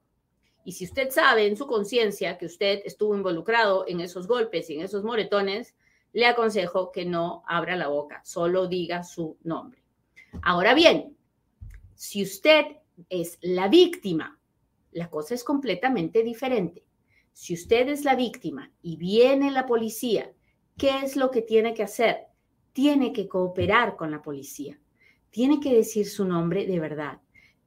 Y 0.66 0.72
si 0.72 0.86
usted 0.86 1.10
sabe 1.10 1.46
en 1.46 1.58
su 1.58 1.68
conciencia 1.68 2.38
que 2.38 2.46
usted 2.46 2.82
estuvo 2.86 3.16
involucrado 3.16 3.86
en 3.88 4.00
esos 4.00 4.28
golpes 4.28 4.70
y 4.70 4.76
en 4.76 4.82
esos 4.82 5.04
moretones, 5.04 5.76
le 6.14 6.26
aconsejo 6.26 6.92
que 6.92 7.06
no 7.06 7.44
abra 7.48 7.76
la 7.76 7.88
boca, 7.88 8.22
solo 8.24 8.68
diga 8.68 9.04
su 9.04 9.38
nombre. 9.44 9.84
Ahora 10.42 10.74
bien, 10.74 11.18
si 11.96 12.24
usted 12.24 12.66
es 13.10 13.38
la 13.42 13.68
víctima, 13.68 14.40
la 14.92 15.10
cosa 15.10 15.34
es 15.34 15.44
completamente 15.44 16.24
diferente. 16.24 16.86
Si 17.34 17.56
usted 17.56 17.90
es 17.90 18.06
la 18.06 18.16
víctima 18.16 18.72
y 18.82 18.96
viene 18.96 19.52
la 19.52 19.66
policía, 19.66 20.32
¿qué 20.77 21.00
es 21.03 21.15
lo 21.15 21.32
que 21.32 21.42
tiene 21.42 21.74
que 21.74 21.84
hacer? 21.84 22.27
Tiene 22.72 23.13
que 23.13 23.27
cooperar 23.27 23.96
con 23.96 24.12
la 24.12 24.22
policía. 24.22 24.80
Tiene 25.30 25.60
que 25.60 25.74
decir 25.74 26.08
su 26.08 26.25
nombre 26.25 26.65
de 26.65 26.80
verdad 26.80 27.20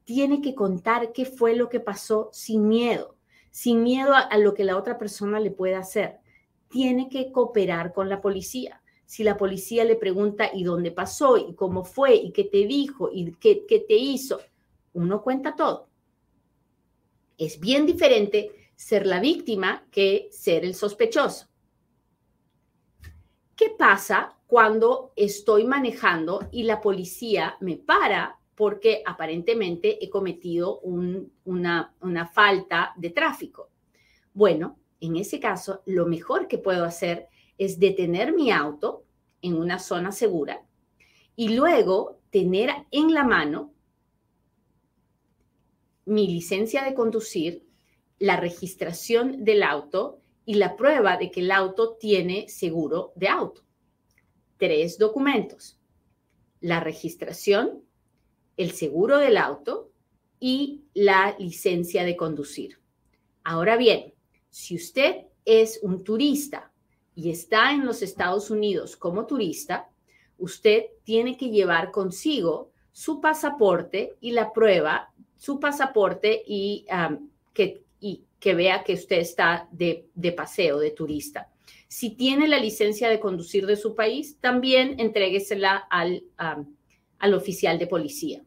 tiene 0.06 0.40
que 0.40 0.54
contar 0.54 1.12
qué 1.12 1.24
fue 1.26 1.56
lo 1.56 1.68
que 1.68 1.80
pasó 1.80 2.30
sin 2.32 2.68
miedo, 2.68 3.16
sin 3.50 3.82
miedo 3.82 4.14
a, 4.14 4.38
lo 4.38 4.54
que 4.54 4.62
la 4.62 4.78
otra 4.78 4.98
persona 4.98 5.40
le 5.40 5.50
pueda 5.50 5.80
hacer. 5.80 6.18
Tiene 6.68 7.08
que 7.08 7.32
cooperar 7.32 7.92
con 7.92 8.08
la 8.08 8.20
policía. 8.20 8.82
Si 9.04 9.24
la 9.24 9.36
policía 9.36 9.84
le 9.84 9.96
pregunta 9.96 10.48
y 10.54 10.62
dónde 10.62 10.92
pasó 10.92 11.36
y 11.36 11.54
cómo 11.54 11.84
fue 11.84 12.14
y 12.14 12.30
qué 12.30 12.44
te 12.44 12.66
dijo 12.66 13.10
y 13.12 13.32
qué, 13.32 13.66
te 13.66 13.94
hizo, 13.94 14.38
uno 14.92 15.22
cuenta 15.22 15.56
todo. 15.56 15.88
Es 17.36 17.58
bien 17.58 17.84
diferente 17.84 18.52
ser 18.76 19.06
la 19.06 19.18
víctima 19.18 19.88
que 19.90 20.28
ser 20.30 20.64
el 20.64 20.76
sospechoso. 20.76 21.48
¿Qué 23.56 23.70
pasa 23.70 24.36
cuando 24.46 25.12
estoy 25.16 25.64
manejando 25.64 26.48
y 26.52 26.62
la 26.64 26.80
policía 26.80 27.56
me 27.60 27.76
para 27.76 28.38
porque 28.56 29.02
aparentemente 29.04 30.02
he 30.02 30.08
cometido 30.08 30.80
una, 30.80 31.94
una 32.00 32.26
falta 32.26 32.94
de 32.96 33.10
tráfico. 33.10 33.68
Bueno, 34.32 34.78
en 34.98 35.16
ese 35.16 35.38
caso, 35.38 35.82
lo 35.84 36.06
mejor 36.06 36.48
que 36.48 36.56
puedo 36.56 36.84
hacer 36.84 37.28
es 37.58 37.78
detener 37.78 38.34
mi 38.34 38.50
auto 38.50 39.04
en 39.42 39.56
una 39.56 39.78
zona 39.78 40.10
segura 40.10 40.62
y 41.36 41.50
luego 41.50 42.18
tener 42.30 42.70
en 42.90 43.12
la 43.12 43.24
mano 43.24 43.74
mi 46.06 46.26
licencia 46.26 46.82
de 46.82 46.94
conducir, 46.94 47.66
la 48.18 48.38
registración 48.38 49.44
del 49.44 49.62
auto 49.62 50.22
y 50.46 50.54
la 50.54 50.76
prueba 50.76 51.18
de 51.18 51.30
que 51.30 51.40
el 51.40 51.50
auto 51.50 51.96
tiene 52.00 52.48
seguro 52.48 53.12
de 53.16 53.28
auto. 53.28 53.62
Tres 54.56 54.96
documentos. 54.96 55.78
La 56.60 56.80
registración, 56.80 57.82
el 58.56 58.70
seguro 58.70 59.18
del 59.18 59.36
auto 59.36 59.90
y 60.40 60.84
la 60.94 61.36
licencia 61.38 62.04
de 62.04 62.16
conducir. 62.16 62.78
Ahora 63.42 63.76
bien, 63.76 64.14
si 64.48 64.76
usted 64.76 65.26
es 65.44 65.80
un 65.82 66.04
turista 66.04 66.72
y 67.14 67.30
está 67.30 67.72
en 67.72 67.84
los 67.84 68.02
Estados 68.02 68.50
Unidos 68.50 68.96
como 68.96 69.26
turista, 69.26 69.90
usted 70.38 70.84
tiene 71.02 71.36
que 71.36 71.50
llevar 71.50 71.90
consigo 71.90 72.70
su 72.92 73.20
pasaporte 73.20 74.16
y 74.20 74.30
la 74.30 74.52
prueba, 74.52 75.12
su 75.36 75.58
pasaporte 75.58 76.42
y, 76.46 76.86
que, 77.52 77.85
que 78.38 78.54
vea 78.54 78.84
que 78.84 78.94
usted 78.94 79.18
está 79.18 79.68
de, 79.72 80.08
paseo, 80.36 80.78
de 80.78 80.90
turista. 80.90 81.50
Si 81.88 82.10
tiene 82.10 82.48
la 82.48 82.58
licencia 82.58 83.08
de 83.08 83.20
conducir 83.20 83.66
de 83.66 83.76
su 83.76 83.94
país, 83.94 84.38
también 84.40 84.98
entréguesela 84.98 85.76
al, 85.76 86.24
al 86.36 87.34
oficial 87.34 87.78
de 87.78 87.86
policía 87.86 88.42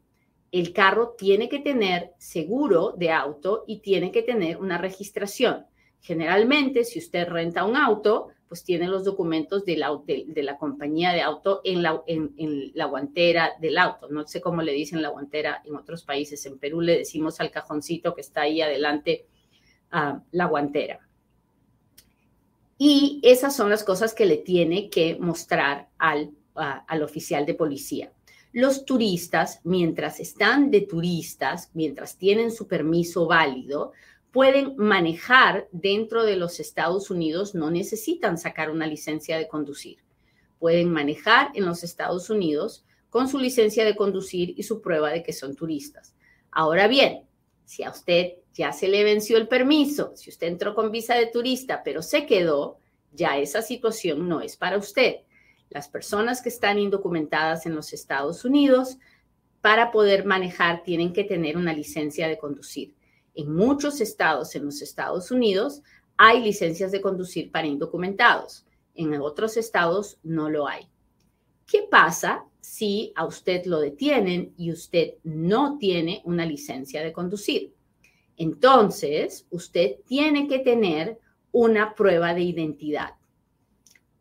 el 0.51 0.73
carro 0.73 1.15
tiene 1.17 1.47
que 1.47 1.59
tener 1.59 2.13
seguro 2.17 2.93
de 2.97 3.11
auto 3.11 3.63
y 3.67 3.79
tiene 3.79 4.11
que 4.11 4.23
tener 4.23 4.57
una 4.57 4.77
registración. 4.77 5.65
Generalmente, 6.01 6.83
si 6.85 6.99
usted 6.99 7.27
renta 7.27 7.65
un 7.65 7.75
auto, 7.75 8.29
pues 8.47 8.63
tiene 8.63 8.87
los 8.87 9.03
documentos 9.03 9.63
de 9.63 9.77
la, 9.77 9.95
de, 10.05 10.41
la 10.41 10.57
compañía 10.57 11.11
de 11.11 11.21
auto 11.21 11.61
en 11.63 11.83
la, 11.83 12.01
en, 12.07 12.71
la 12.73 12.85
guantera 12.85 13.51
del 13.59 13.77
auto. 13.77 14.09
No 14.09 14.25
sé 14.25 14.41
cómo 14.41 14.63
le 14.63 14.71
dicen 14.71 15.03
la 15.03 15.09
guantera 15.09 15.61
en 15.65 15.75
otros 15.75 16.03
países. 16.03 16.43
En 16.47 16.57
Perú 16.57 16.81
le 16.81 16.97
decimos 16.97 17.39
al 17.39 17.51
cajoncito 17.51 18.15
que 18.15 18.21
está 18.21 18.41
ahí 18.41 18.61
adelante 18.61 19.27
la 19.91 20.45
guantera. 20.45 20.99
Y 22.77 23.19
esas 23.23 23.55
son 23.55 23.69
las 23.69 23.83
cosas 23.83 24.13
que 24.13 24.25
le 24.25 24.37
tiene 24.37 24.89
que 24.89 25.17
mostrar 25.19 25.89
al, 25.97 26.31
al 26.55 27.03
oficial 27.03 27.45
de 27.45 27.53
policía. 27.53 28.11
Los 28.51 28.85
turistas, 28.85 29.61
mientras 29.63 30.19
están 30.19 30.71
de 30.71 30.81
turistas, 30.81 31.69
mientras 31.73 32.17
tienen 32.17 32.51
su 32.51 32.67
permiso 32.67 33.27
válido, 33.27 33.91
pueden 34.31 34.75
manejar 34.77 35.67
dentro 35.71 36.23
de 36.23 36.35
los 36.35 36.59
Estados 36.59 37.09
Unidos, 37.09 37.55
no 37.55 37.69
necesitan 37.69 38.37
sacar 38.37 38.71
una 38.71 38.87
licencia 38.87 39.37
de 39.37 39.47
conducir. 39.47 39.97
Pueden 40.59 40.91
manejar 40.91 41.51
en 41.53 41.65
los 41.65 41.83
Estados 41.83 42.29
Unidos 42.29 42.85
con 43.09 43.27
su 43.27 43.39
licencia 43.39 43.85
de 43.85 43.95
conducir 43.95 44.53
y 44.57 44.63
su 44.63 44.81
prueba 44.81 45.09
de 45.09 45.23
que 45.23 45.33
son 45.33 45.55
turistas. 45.55 46.15
Ahora 46.51 46.87
bien, 46.87 47.23
si 47.69 47.83
a 47.83 47.91
usted 47.91 48.33
ya 48.51 48.73
se 48.73 48.87
le 48.87 49.03
venció 49.03 49.37
el 49.37 49.47
permiso, 49.47 50.13
si 50.15 50.31
usted 50.31 50.47
entró 50.47 50.73
con 50.73 50.89
visa 50.89 51.13
de 51.13 51.27
turista, 51.27 51.83
pero 51.83 52.01
se 52.01 52.25
quedó, 52.25 52.79
ya 53.11 53.37
esa 53.37 53.61
situación 53.61 54.27
no 54.27 54.41
es 54.41 54.57
para 54.57 54.75
usted 54.75 55.17
las 55.69 55.87
personas 55.87 56.41
que 56.41 56.49
están 56.49 56.79
indocumentadas 56.79 57.67
en 57.67 57.75
los 57.75 57.93
Estados 57.93 58.43
Unidos, 58.43 58.97
para 59.61 59.91
poder 59.91 60.25
manejar 60.25 60.81
tienen 60.81 61.13
que 61.13 61.23
tener 61.23 61.57
una 61.57 61.71
licencia 61.71 62.27
de 62.27 62.39
conducir. 62.39 62.95
En 63.35 63.53
muchos 63.53 64.01
estados 64.01 64.55
en 64.55 64.65
los 64.65 64.81
Estados 64.81 65.29
Unidos 65.29 65.83
hay 66.17 66.41
licencias 66.41 66.91
de 66.91 67.01
conducir 67.01 67.51
para 67.51 67.67
indocumentados. 67.67 68.65
En 68.95 69.13
otros 69.21 69.57
estados 69.57 70.17
no 70.23 70.49
lo 70.49 70.67
hay. 70.67 70.89
¿Qué 71.67 71.83
pasa 71.83 72.45
si 72.59 73.13
a 73.15 73.25
usted 73.25 73.65
lo 73.65 73.79
detienen 73.79 74.53
y 74.57 74.71
usted 74.71 75.15
no 75.23 75.77
tiene 75.77 76.21
una 76.25 76.45
licencia 76.45 77.03
de 77.03 77.13
conducir? 77.13 77.73
Entonces, 78.37 79.45
usted 79.49 79.97
tiene 80.05 80.47
que 80.47 80.59
tener 80.59 81.19
una 81.51 81.95
prueba 81.95 82.33
de 82.33 82.41
identidad 82.41 83.19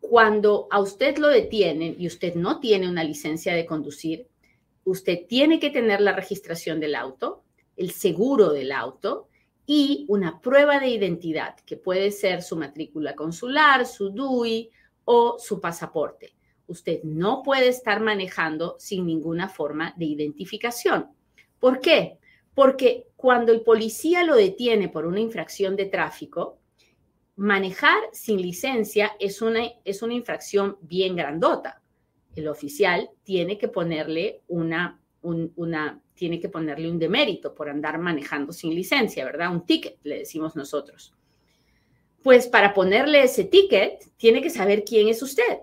cuando 0.09 0.69
a 0.71 0.81
usted 0.81 1.19
lo 1.19 1.29
detienen 1.29 1.95
y 1.99 2.07
usted 2.07 2.35
no 2.35 2.61
tiene 2.61 2.89
una 2.89 3.05
licencia 3.05 3.55
de 3.55 3.67
conducir, 3.67 4.27
usted 4.85 5.27
tiene 5.29 5.61
que 5.61 5.69
tener 5.69 6.01
la 6.01 6.13
registración 6.13 6.81
del 6.81 6.95
auto, 6.95 7.45
el 7.77 7.91
seguro 7.91 8.53
del 8.53 8.73
auto 8.73 9.29
y 9.67 10.07
una 10.09 10.41
prueba 10.41 10.81
de 10.81 10.89
identidad, 10.89 11.57
que 11.61 11.77
puede 11.77 12.11
ser 12.11 12.43
su 12.43 12.57
matrícula 12.57 13.15
consular, 13.15 13.85
su 13.85 14.09
DUI 14.09 14.71
o 15.05 15.37
su 15.39 15.61
pasaporte. 15.61 16.35
Usted 16.69 17.03
no 17.03 17.43
puede 17.43 17.69
estar 17.69 18.01
manejando 18.01 18.77
sin 18.79 19.07
ninguna 19.07 19.49
forma 19.49 19.95
de 19.97 20.05
identificación. 20.05 21.09
¿Por 21.59 21.81
qué? 21.81 22.19
Porque 22.55 23.09
cuando 23.17 23.53
el 23.53 23.63
policía 23.63 24.25
lo 24.25 24.37
detiene 24.37 24.89
por 24.89 25.07
una 25.07 25.21
infracción 25.21 25.77
de 25.77 25.87
tráfico, 25.87 26.59
manejar 27.37 27.99
sin 28.13 28.41
licencia 28.43 29.13
es 29.19 29.43
una, 29.43 29.61
es 29.85 30.03
una 30.03 30.15
infracción 30.15 30.77
bien 30.81 31.17
grandota. 31.17 31.83
El 32.35 32.49
oficial 32.49 33.11
tiene 33.23 33.59
que 33.59 33.69
ponerle 33.69 34.43
una, 34.49 35.01
una, 35.23 36.03
tiene 36.15 36.41
que 36.41 36.49
ponerle 36.49 36.91
un 36.91 36.99
demérito 36.99 37.55
por 37.55 37.69
andar 37.69 37.99
manejando 37.99 38.53
sin 38.53 38.75
licencia, 38.75 39.25
¿verdad? 39.25 39.53
Un 39.53 39.65
ticket, 39.65 39.99
le 40.03 40.19
decimos 40.19 40.57
nosotros. 40.57 41.15
Pues 42.23 42.47
para 42.49 42.75
ponerle 42.75 43.23
ese 43.23 43.45
ticket, 43.45 44.05
tiene 44.17 44.43
que 44.43 44.51
saber 44.51 44.85
quién 44.85 45.09
es 45.09 45.23
usted. 45.23 45.59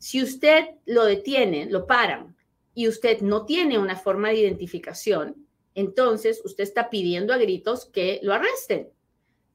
Si 0.00 0.22
usted 0.22 0.64
lo 0.86 1.04
detiene, 1.04 1.66
lo 1.66 1.86
paran 1.86 2.34
y 2.74 2.88
usted 2.88 3.20
no 3.20 3.44
tiene 3.44 3.78
una 3.78 3.96
forma 3.96 4.30
de 4.30 4.38
identificación, 4.38 5.46
entonces 5.76 6.42
usted 6.44 6.64
está 6.64 6.90
pidiendo 6.90 7.32
a 7.32 7.38
gritos 7.38 7.84
que 7.84 8.18
lo 8.22 8.32
arresten 8.34 8.88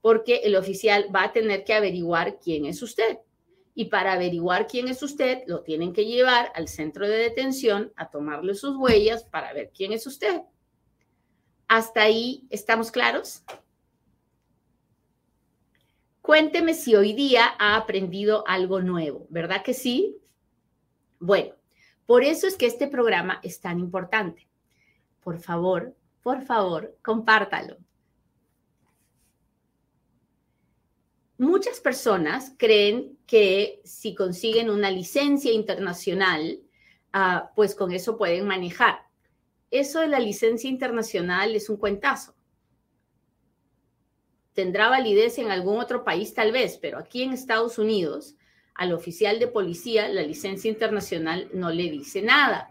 porque 0.06 0.42
el 0.44 0.56
oficial 0.56 1.08
va 1.14 1.24
a 1.24 1.34
tener 1.34 1.64
que 1.64 1.74
averiguar 1.74 2.38
quién 2.40 2.66
es 2.66 2.84
usted. 2.84 3.18
Y 3.74 3.86
para 3.86 4.14
averiguar 4.14 4.68
quién 4.68 4.88
es 4.88 5.02
usted, 5.02 5.42
lo 5.48 5.64
tienen 5.64 5.94
que 5.94 6.06
llevar 6.06 6.52
al 6.54 6.68
centro 6.68 7.08
de 7.08 7.18
detención 7.18 7.92
a 7.96 8.12
tomarle 8.12 8.54
sus 8.54 8.78
huellas 8.78 9.24
para 9.24 9.52
ver 9.52 9.72
quién 9.76 9.94
es 9.94 10.06
usted. 10.06 10.44
¿Hasta 11.68 12.04
ahí 12.04 12.46
estamos 12.52 12.92
claros? 12.92 13.42
Cuénteme 16.22 16.76
si 16.76 16.96
hoy 16.96 17.14
día 17.14 17.56
ha 17.58 17.76
aprendido 17.76 18.48
algo 18.48 18.82
nuevo, 18.82 19.26
¿verdad 19.32 19.64
que 19.64 19.74
sí? 19.74 20.18
Bueno, 21.26 21.56
por 22.06 22.24
eso 22.24 22.48
es 22.48 22.56
que 22.56 22.66
este 22.68 22.88
programa 22.88 23.40
es 23.44 23.60
tan 23.60 23.80
importante. 23.80 24.48
Por 25.22 25.40
favor, 25.40 25.96
por 26.22 26.44
favor, 26.44 26.96
compártalo. 27.02 27.78
muchas 31.38 31.80
personas 31.80 32.54
creen 32.58 33.18
que 33.26 33.82
si 33.84 34.16
consiguen 34.16 34.70
una 34.70 34.92
licencia 34.92 35.52
internacional, 35.52 36.60
ah, 37.14 37.52
pues 37.56 37.76
con 37.76 37.92
eso 37.92 38.18
pueden 38.18 38.48
manejar. 38.48 39.00
Eso 39.72 40.00
de 40.00 40.08
la 40.08 40.20
licencia 40.20 40.70
internacional 40.70 41.56
es 41.56 41.70
un 41.70 41.78
cuentazo. 41.78 42.36
Tendrá 44.54 44.88
validez 44.88 45.38
en 45.38 45.52
algún 45.52 45.80
otro 45.80 46.06
país 46.06 46.34
tal 46.34 46.52
vez, 46.54 46.78
pero 46.78 46.98
aquí 46.98 47.24
en 47.24 47.34
Estados 47.34 47.78
Unidos, 47.78 48.36
al 48.76 48.92
oficial 48.92 49.40
de 49.40 49.48
policía, 49.48 50.10
la 50.10 50.22
licencia 50.22 50.70
internacional 50.70 51.50
no 51.54 51.72
le 51.72 51.90
dice 51.90 52.22
nada. 52.22 52.70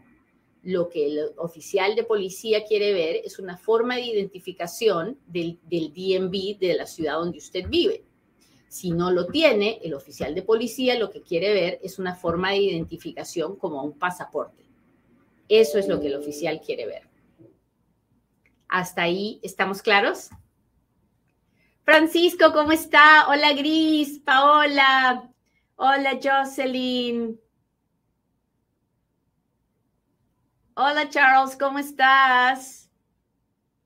Lo 0.63 0.89
que 0.89 1.07
el 1.07 1.31
oficial 1.39 1.97
de 1.97 2.05
policía 2.05 2.65
quiere 2.65 2.93
ver 2.93 3.23
es 3.25 3.39
una 3.39 3.57
forma 3.57 3.97
de 3.97 4.03
identificación 4.03 5.19
del, 5.27 5.59
del 5.65 5.93
de 5.93 6.75
la 6.77 6.87
ciudad 6.87 7.15
donde 7.15 7.39
usted 7.39 7.67
vive. 7.69 8.05
Si 8.69 8.91
no 8.91 9.11
lo 9.11 9.27
tiene, 9.27 9.81
el 9.83 9.95
oficial 9.95 10.35
de 10.35 10.43
policía 10.43 10.99
lo 10.99 11.11
que 11.11 11.23
quiere 11.23 11.55
ver 11.55 11.81
es 11.83 11.99
una 11.99 12.15
forma 12.15 12.51
de 12.51 12.59
identificación 12.59 13.57
como 13.57 13.83
un 13.83 13.99
pasaporte. 13.99 14.65
Eso 15.49 15.79
es 15.79 15.89
lo 15.89 16.01
que 16.01 16.09
el 16.09 16.17
oficial 16.17 16.61
quiere 16.61 16.87
ver. 16.87 17.09
¿Hasta 18.69 19.03
ahí 19.03 19.41
estamos 19.43 19.81
claros? 19.81 20.31
Francisco, 21.83 22.53
¿cómo 22.53 22.73
está? 22.73 23.29
Hola 23.29 23.53
Gris, 23.53 24.19
Paola. 24.19 25.34
Hola 25.77 26.21
Jocelyn. 26.23 27.41
Hola 30.75 31.09
Charles, 31.09 31.57
¿cómo 31.57 31.81
estás? 31.81 32.89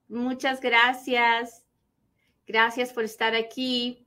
Muchas 0.08 0.60
gracias. 0.60 1.64
Gracias 2.46 2.92
por 2.92 3.04
estar 3.04 3.34
aquí. 3.34 4.06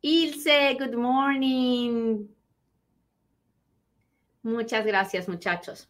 Ilse, 0.00 0.76
good 0.80 0.96
morning. 0.96 2.26
Muchas 4.42 4.84
gracias, 4.84 5.28
muchachos. 5.28 5.88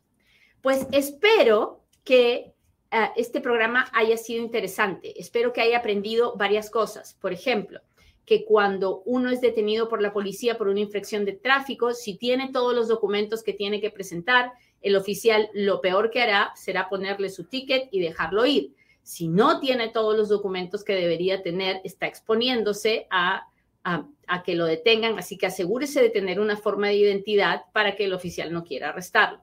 Pues 0.60 0.86
espero 0.92 1.82
que 2.04 2.54
eh, 2.90 3.10
este 3.16 3.40
programa 3.40 3.88
haya 3.94 4.18
sido 4.18 4.42
interesante. 4.42 5.18
Espero 5.18 5.52
que 5.52 5.62
haya 5.62 5.78
aprendido 5.78 6.36
varias 6.36 6.68
cosas. 6.68 7.14
Por 7.14 7.32
ejemplo, 7.32 7.80
que 8.26 8.44
cuando 8.44 9.02
uno 9.06 9.30
es 9.30 9.40
detenido 9.40 9.88
por 9.88 10.02
la 10.02 10.12
policía 10.12 10.56
por 10.56 10.68
una 10.68 10.80
infracción 10.80 11.24
de 11.24 11.32
tráfico, 11.32 11.92
si 11.92 12.16
tiene 12.16 12.50
todos 12.52 12.74
los 12.74 12.88
documentos 12.88 13.42
que 13.42 13.52
tiene 13.52 13.80
que 13.80 13.90
presentar, 13.90 14.52
el 14.82 14.96
oficial 14.96 15.50
lo 15.52 15.80
peor 15.80 16.10
que 16.10 16.22
hará 16.22 16.52
será 16.54 16.88
ponerle 16.88 17.28
su 17.28 17.44
ticket 17.44 17.88
y 17.90 18.00
dejarlo 18.00 18.46
ir. 18.46 18.74
Si 19.02 19.28
no 19.28 19.60
tiene 19.60 19.88
todos 19.88 20.16
los 20.16 20.28
documentos 20.28 20.84
que 20.84 20.94
debería 20.94 21.42
tener, 21.42 21.80
está 21.84 22.06
exponiéndose 22.06 23.06
a 23.10 23.50
a, 23.84 24.42
que 24.44 24.54
lo 24.54 24.66
detengan, 24.66 25.18
así 25.18 25.36
que 25.36 25.46
asegúrese 25.46 26.00
de 26.02 26.10
tener 26.10 26.40
una 26.40 26.56
forma 26.56 26.88
de 26.88 26.96
identidad 26.96 27.62
para 27.72 27.96
que 27.96 28.04
el 28.04 28.12
oficial 28.12 28.52
no 28.52 28.64
quiera 28.64 28.90
arrestarlo. 28.90 29.40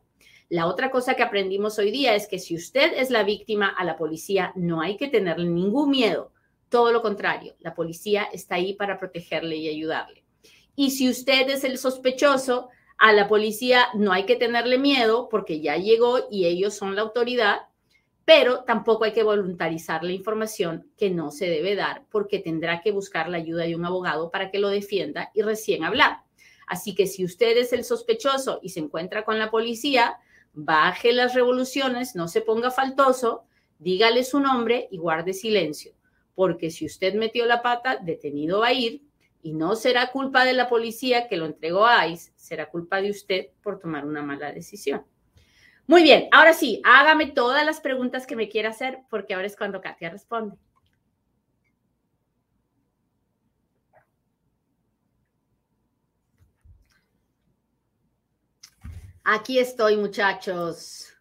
La 0.49 0.67
otra 0.67 0.91
cosa 0.91 1.15
que 1.15 1.23
aprendimos 1.23 1.77
hoy 1.77 1.91
día 1.91 2.15
es 2.15 2.27
que 2.27 2.39
si 2.39 2.55
usted 2.55 2.93
es 2.95 3.09
la 3.09 3.23
víctima 3.23 3.67
a 3.67 3.83
la 3.83 3.97
policía, 3.97 4.53
no 4.55 4.81
hay 4.81 4.95
que 4.95 5.09
tenerle 5.09 5.49
ningún 5.49 5.89
miedo. 5.89 6.31
Todo 6.69 6.91
lo 6.91 7.01
contrario, 7.01 7.55
la 7.59 7.73
policía 7.73 8.27
está 8.31 8.55
ahí 8.55 8.73
para 8.73 8.99
protegerle 8.99 9.55
y 9.55 9.69
ayudarle. 9.69 10.23
Y 10.75 10.91
si 10.91 11.09
usted 11.09 11.49
es 11.49 11.63
el 11.63 11.77
sospechoso, 11.77 12.69
a 12.97 13.13
la 13.13 13.27
policía 13.27 13.87
no 13.93 14.11
hay 14.11 14.25
que 14.25 14.35
tenerle 14.35 14.77
miedo 14.77 15.29
porque 15.29 15.61
ya 15.61 15.77
llegó 15.77 16.27
y 16.29 16.45
ellos 16.45 16.73
son 16.73 16.95
la 16.95 17.03
autoridad 17.03 17.61
pero 18.27 18.65
tampoco 18.65 19.05
hay 19.05 19.13
que 19.13 19.23
voluntarizar 19.23 20.03
la 20.03 20.11
información 20.11 20.91
que 20.97 21.09
no 21.09 21.31
se 21.31 21.45
debe 21.45 21.75
dar 21.75 22.03
porque 22.11 22.39
tendrá 22.39 22.81
que 22.81 22.91
buscar 22.91 23.29
la 23.29 23.37
ayuda 23.37 23.63
de 23.63 23.73
un 23.73 23.85
abogado 23.85 24.31
para 24.31 24.51
que 24.51 24.59
lo 24.59 24.67
defienda 24.67 25.31
y 25.33 25.43
recién 25.43 25.85
hablar. 25.85 26.23
Así 26.67 26.93
que 26.93 27.07
si 27.07 27.23
usted 27.23 27.55
es 27.55 27.71
el 27.71 27.85
sospechoso 27.85 28.59
y 28.61 28.67
se 28.67 28.81
encuentra 28.81 29.23
con 29.23 29.39
la 29.39 29.49
policía, 29.49 30.17
baje 30.53 31.13
las 31.13 31.35
revoluciones, 31.35 32.17
no 32.17 32.27
se 32.27 32.41
ponga 32.41 32.69
faltoso, 32.69 33.45
dígale 33.79 34.25
su 34.25 34.41
nombre 34.41 34.89
y 34.91 34.97
guarde 34.97 35.31
silencio, 35.31 35.93
porque 36.37 36.69
si 36.69 36.85
usted 36.85 37.15
metió 37.15 37.47
la 37.47 37.63
pata, 37.63 37.97
detenido 37.97 38.59
va 38.59 38.67
a 38.67 38.73
ir 38.73 39.01
y 39.41 39.53
no 39.53 39.75
será 39.75 40.11
culpa 40.11 40.45
de 40.45 40.53
la 40.53 40.69
policía 40.69 41.27
que 41.27 41.35
lo 41.35 41.47
entregó 41.47 41.87
a 41.87 42.05
ICE, 42.05 42.31
será 42.35 42.69
culpa 42.69 43.01
de 43.01 43.09
usted 43.09 43.47
por 43.63 43.79
tomar 43.79 44.05
una 44.05 44.21
mala 44.21 44.51
decisión. 44.51 45.03
Muy 45.87 46.03
bien, 46.03 46.29
ahora 46.31 46.53
sí, 46.53 46.79
hágame 46.85 47.25
todas 47.25 47.65
las 47.65 47.81
preguntas 47.81 48.27
que 48.27 48.35
me 48.35 48.49
quiera 48.49 48.69
hacer, 48.69 48.99
porque 49.09 49.33
ahora 49.33 49.47
es 49.47 49.57
cuando 49.57 49.81
Katia 49.81 50.11
responde. 50.11 50.55
Aquí 59.23 59.57
estoy, 59.57 59.97
muchachos, 59.97 61.15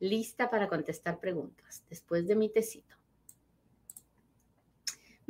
lista 0.00 0.50
para 0.50 0.66
contestar 0.68 1.20
preguntas 1.20 1.84
después 1.88 2.26
de 2.26 2.34
mi 2.34 2.48
tecito. 2.48 2.91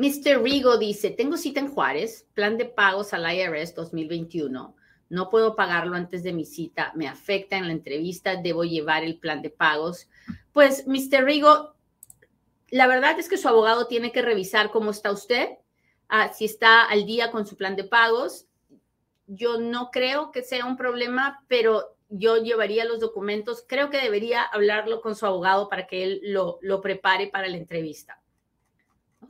Mr. 0.03 0.43
Rigo 0.43 0.79
dice, 0.79 1.11
tengo 1.11 1.37
cita 1.37 1.61
en 1.61 1.69
Juárez, 1.69 2.27
plan 2.35 2.59
de 2.59 2.65
pagos 2.65 3.13
al 3.13 3.33
IRS 3.33 3.75
2021 3.75 4.75
no 5.13 5.29
puedo 5.29 5.55
pagarlo 5.57 5.95
antes 5.95 6.23
de 6.23 6.33
mi 6.33 6.47
cita, 6.47 6.91
me 6.95 7.07
afecta 7.07 7.59
en 7.59 7.67
la 7.67 7.75
entrevista, 7.75 8.37
debo 8.37 8.65
llevar 8.65 9.05
el 9.05 9.19
plan 9.19 9.43
de 9.43 9.51
pagos. 9.51 10.09
Pues, 10.53 10.87
Mr. 10.87 11.23
Rigo, 11.25 11.75
la 12.71 12.87
verdad 12.87 13.19
es 13.19 13.29
que 13.29 13.37
su 13.37 13.47
abogado 13.47 13.89
tiene 13.89 14.11
que 14.11 14.23
revisar 14.23 14.71
cómo 14.71 14.91
está 14.91 15.13
usted, 15.13 15.51
ah, 16.09 16.33
si 16.33 16.47
está 16.47 16.85
al 16.85 17.05
día 17.05 17.31
con 17.31 17.47
su 17.47 17.59
plan 17.59 17.77
de 17.77 17.85
pagos. 17.85 18.47
Yo 19.27 19.61
no 19.61 19.91
creo 19.91 20.33
que 20.33 20.43
sea 20.43 20.65
un 20.65 20.79
problema, 20.79 21.45
pero 21.47 21.95
yo 22.09 22.39
llevaría 22.39 22.87
los 22.87 22.99
documentos. 22.99 23.67
Creo 23.69 23.91
que 23.91 24.01
debería 24.01 24.43
hablarlo 24.43 25.03
con 25.03 25.15
su 25.15 25.27
abogado 25.27 25.69
para 25.69 25.87
que 25.87 26.05
él 26.05 26.21
lo, 26.23 26.59
lo 26.63 26.81
prepare 26.81 27.27
para 27.27 27.49
la 27.49 27.59
entrevista. 27.59 28.22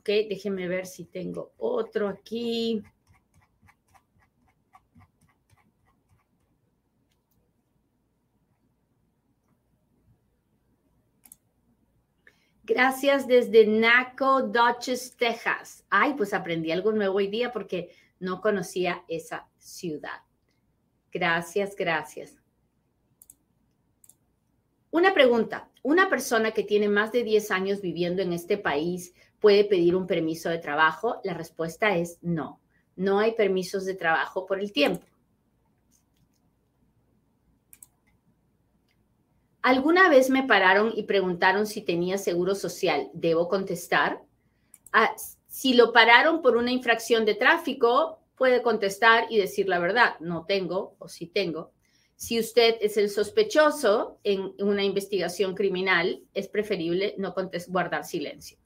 Ok, 0.03 0.09
déjeme 0.27 0.67
ver 0.67 0.85
si 0.85 1.05
tengo 1.05 1.53
otro 1.57 2.09
aquí. 2.09 2.83
Gracias 12.65 13.25
desde 13.27 13.65
Naco, 13.65 14.41
Dutchess, 14.41 15.15
Texas. 15.15 15.85
Ay, 15.89 16.15
pues 16.15 16.33
aprendí 16.33 16.71
algo 16.71 16.91
nuevo 16.91 17.15
hoy 17.15 17.27
día 17.27 17.53
porque 17.53 17.95
no 18.19 18.41
conocía 18.41 19.05
esa 19.07 19.47
ciudad. 19.57 20.19
Gracias, 21.13 21.77
gracias. 21.77 22.35
Una 24.91 25.13
pregunta, 25.13 25.69
¿una 25.81 26.09
persona 26.09 26.51
que 26.51 26.63
tiene 26.63 26.89
más 26.89 27.13
de 27.13 27.23
10 27.23 27.51
años 27.51 27.79
viviendo 27.79 28.21
en 28.21 28.33
este 28.33 28.57
país 28.57 29.13
puede 29.43 29.65
pedir 29.65 29.93
un 29.93 30.07
permiso 30.07 30.49
de 30.49 30.57
trabajo? 30.57 31.19
La 31.25 31.33
respuesta 31.33 31.97
es 31.97 32.17
no. 32.21 32.61
No 32.95 33.19
hay 33.19 33.33
permisos 33.33 33.83
de 33.83 33.93
trabajo 33.93 34.45
por 34.45 34.61
el 34.61 34.71
tiempo. 34.71 35.05
¿Alguna 39.61 40.07
vez 40.07 40.29
me 40.29 40.43
pararon 40.43 40.93
y 40.95 41.03
preguntaron 41.03 41.67
si 41.67 41.81
tenía 41.81 42.17
seguro 42.17 42.55
social? 42.55 43.09
¿Debo 43.13 43.49
contestar? 43.49 44.21
Ah, 44.93 45.13
si 45.47 45.73
lo 45.73 45.91
pararon 45.91 46.41
por 46.41 46.55
una 46.55 46.71
infracción 46.71 47.25
de 47.25 47.35
tráfico, 47.35 48.19
puede 48.37 48.61
contestar 48.61 49.25
y 49.29 49.39
decir 49.39 49.67
la 49.67 49.79
verdad. 49.79 50.17
No 50.21 50.45
tengo 50.45 50.95
o 50.99 51.09
sí 51.09 51.27
tengo. 51.27 51.73
Si 52.15 52.39
usted 52.39 52.77
es 52.79 52.95
el 52.95 53.09
sospechoso 53.09 54.19
en 54.23 54.53
una 54.59 54.85
investigación 54.85 55.53
criminal, 55.53 56.23
es 56.33 56.47
preferible 56.47 57.15
no 57.17 57.35
guardar 57.67 58.05
silencio. 58.05 58.62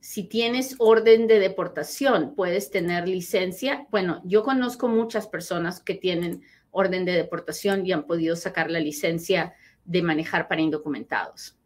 Si 0.08 0.24
tienes 0.24 0.76
orden 0.80 1.28
de 1.28 1.38
deportación, 1.38 2.34
puedes 2.34 2.72
tener 2.72 3.10
licencia. 3.10 3.88
Bueno, 3.91 4.22
yo 4.24 4.41
conozco 4.41 4.88
muchas 4.88 5.28
personas 5.28 5.82
que 5.82 5.96
tienen 5.96 6.43
orden 6.72 7.04
de 7.04 7.12
deportación 7.12 7.86
y 7.86 7.91
han 7.91 8.08
podido 8.08 8.38
sacar 8.38 8.72
la 8.72 8.80
licencia 8.80 9.54
de 9.84 10.02
manejar 10.02 10.48
para 10.48 10.62
indocumentados. 10.62 11.60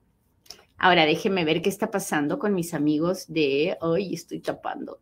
Ahora 0.75 1.05
déjeme 1.05 1.45
ver 1.45 1.61
qué 1.61 1.69
está 1.69 1.91
pasando 1.91 2.39
con 2.39 2.55
mis 2.55 2.73
amigos 2.73 3.31
de 3.31 3.77
hoy. 3.79 4.15
estoy 4.15 4.39
tapando. 4.39 4.99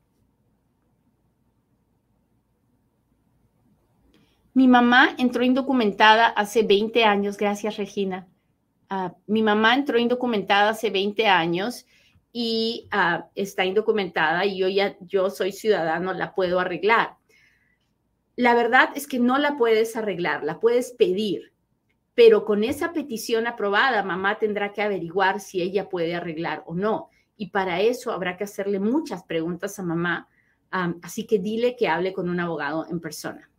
Mi 4.53 4.67
mamá 4.67 5.15
entró 5.17 5.45
indocumentada 5.45 6.27
hace 6.27 6.63
20 6.63 7.05
años, 7.05 7.37
gracias 7.37 7.77
Regina. 7.77 8.27
Ah, 8.89 9.15
mi 9.27 9.43
mamá 9.43 9.75
entró 9.75 9.97
indocumentada 9.97 10.71
hace 10.71 10.89
20 10.89 11.25
años 11.27 11.85
y 12.31 12.87
ah, 12.91 13.27
está 13.35 13.65
indocumentada 13.65 14.45
y 14.45 14.57
yo 14.57 14.67
ya 14.67 14.95
yo 15.01 15.29
soy 15.29 15.51
ciudadano, 15.51 16.13
la 16.13 16.33
puedo 16.33 16.59
arreglar. 16.59 17.15
La 18.35 18.55
verdad 18.55 18.89
es 18.95 19.07
que 19.07 19.19
no 19.19 19.37
la 19.37 19.57
puedes 19.57 19.95
arreglar, 19.95 20.43
la 20.43 20.59
puedes 20.59 20.91
pedir, 20.91 21.53
pero 22.13 22.45
con 22.45 22.63
esa 22.63 22.93
petición 22.93 23.47
aprobada, 23.47 24.03
mamá 24.03 24.39
tendrá 24.39 24.71
que 24.71 24.81
averiguar 24.81 25.39
si 25.39 25.61
ella 25.61 25.89
puede 25.89 26.15
arreglar 26.15 26.63
o 26.65 26.75
no. 26.75 27.09
Y 27.37 27.49
para 27.49 27.79
eso 27.81 28.11
habrá 28.11 28.37
que 28.37 28.43
hacerle 28.43 28.79
muchas 28.79 29.23
preguntas 29.23 29.79
a 29.79 29.83
mamá. 29.83 30.27
así 31.01 31.25
que 31.25 31.39
dile 31.39 31.75
que 31.75 31.87
hable 31.87 32.13
con 32.13 32.29
un 32.29 32.39
abogado 32.39 32.85
en 32.89 32.99
persona. 32.99 33.49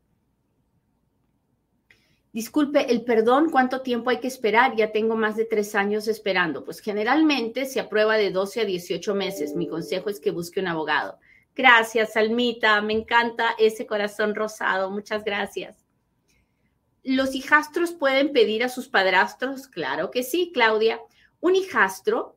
Disculpe, 2.32 2.92
el 2.92 3.02
perdón, 3.02 3.50
¿cuánto 3.50 3.80
tiempo 3.80 4.10
hay 4.10 4.20
que 4.20 4.28
esperar? 4.28 4.76
Ya 4.76 4.92
tengo 4.92 5.16
más 5.16 5.36
de 5.36 5.46
tres 5.46 5.74
años 5.74 6.06
esperando. 6.06 6.64
Pues 6.64 6.80
generalmente 6.80 7.66
se 7.66 7.80
aprueba 7.80 8.16
de 8.16 8.30
12 8.30 8.60
a 8.60 8.64
18 8.64 9.14
meses. 9.16 9.56
Mi 9.56 9.66
consejo 9.66 10.10
es 10.10 10.20
que 10.20 10.30
busque 10.30 10.60
un 10.60 10.68
abogado. 10.68 11.18
Gracias, 11.56 12.16
Almita. 12.16 12.80
Me 12.82 12.92
encanta 12.92 13.56
ese 13.58 13.84
corazón 13.84 14.36
rosado. 14.36 14.90
Muchas 14.90 15.24
gracias. 15.24 15.84
¿Los 17.02 17.34
hijastros 17.34 17.92
pueden 17.92 18.32
pedir 18.32 18.62
a 18.62 18.68
sus 18.68 18.88
padrastros? 18.88 19.66
Claro 19.66 20.12
que 20.12 20.22
sí, 20.22 20.52
Claudia. 20.54 21.00
Un 21.40 21.56
hijastro 21.56 22.36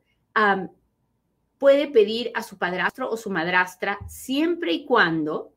puede 1.60 1.88
pedir 1.88 2.32
a 2.34 2.42
su 2.42 2.58
padrastro 2.58 3.12
o 3.12 3.16
su 3.16 3.30
madrastra 3.30 4.00
siempre 4.08 4.74
y 4.74 4.86
cuando 4.86 5.54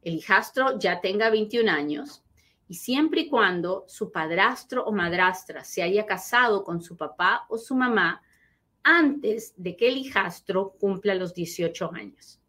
el 0.00 0.14
hijastro 0.14 0.78
ya 0.78 1.02
tenga 1.02 1.28
21 1.28 1.70
años 1.70 2.23
y 2.68 2.74
siempre 2.74 3.22
y 3.22 3.28
cuando 3.28 3.84
su 3.88 4.10
padrastro 4.10 4.84
o 4.84 4.92
madrastra 4.92 5.64
se 5.64 5.82
haya 5.82 6.06
casado 6.06 6.64
con 6.64 6.80
su 6.80 6.96
papá 6.96 7.46
o 7.48 7.58
su 7.58 7.74
mamá 7.74 8.22
antes 8.82 9.54
de 9.56 9.76
que 9.76 9.88
el 9.88 9.96
hijastro 9.96 10.76
cumpla 10.78 11.14
los 11.14 11.34
18 11.34 11.90
años. 11.92 12.40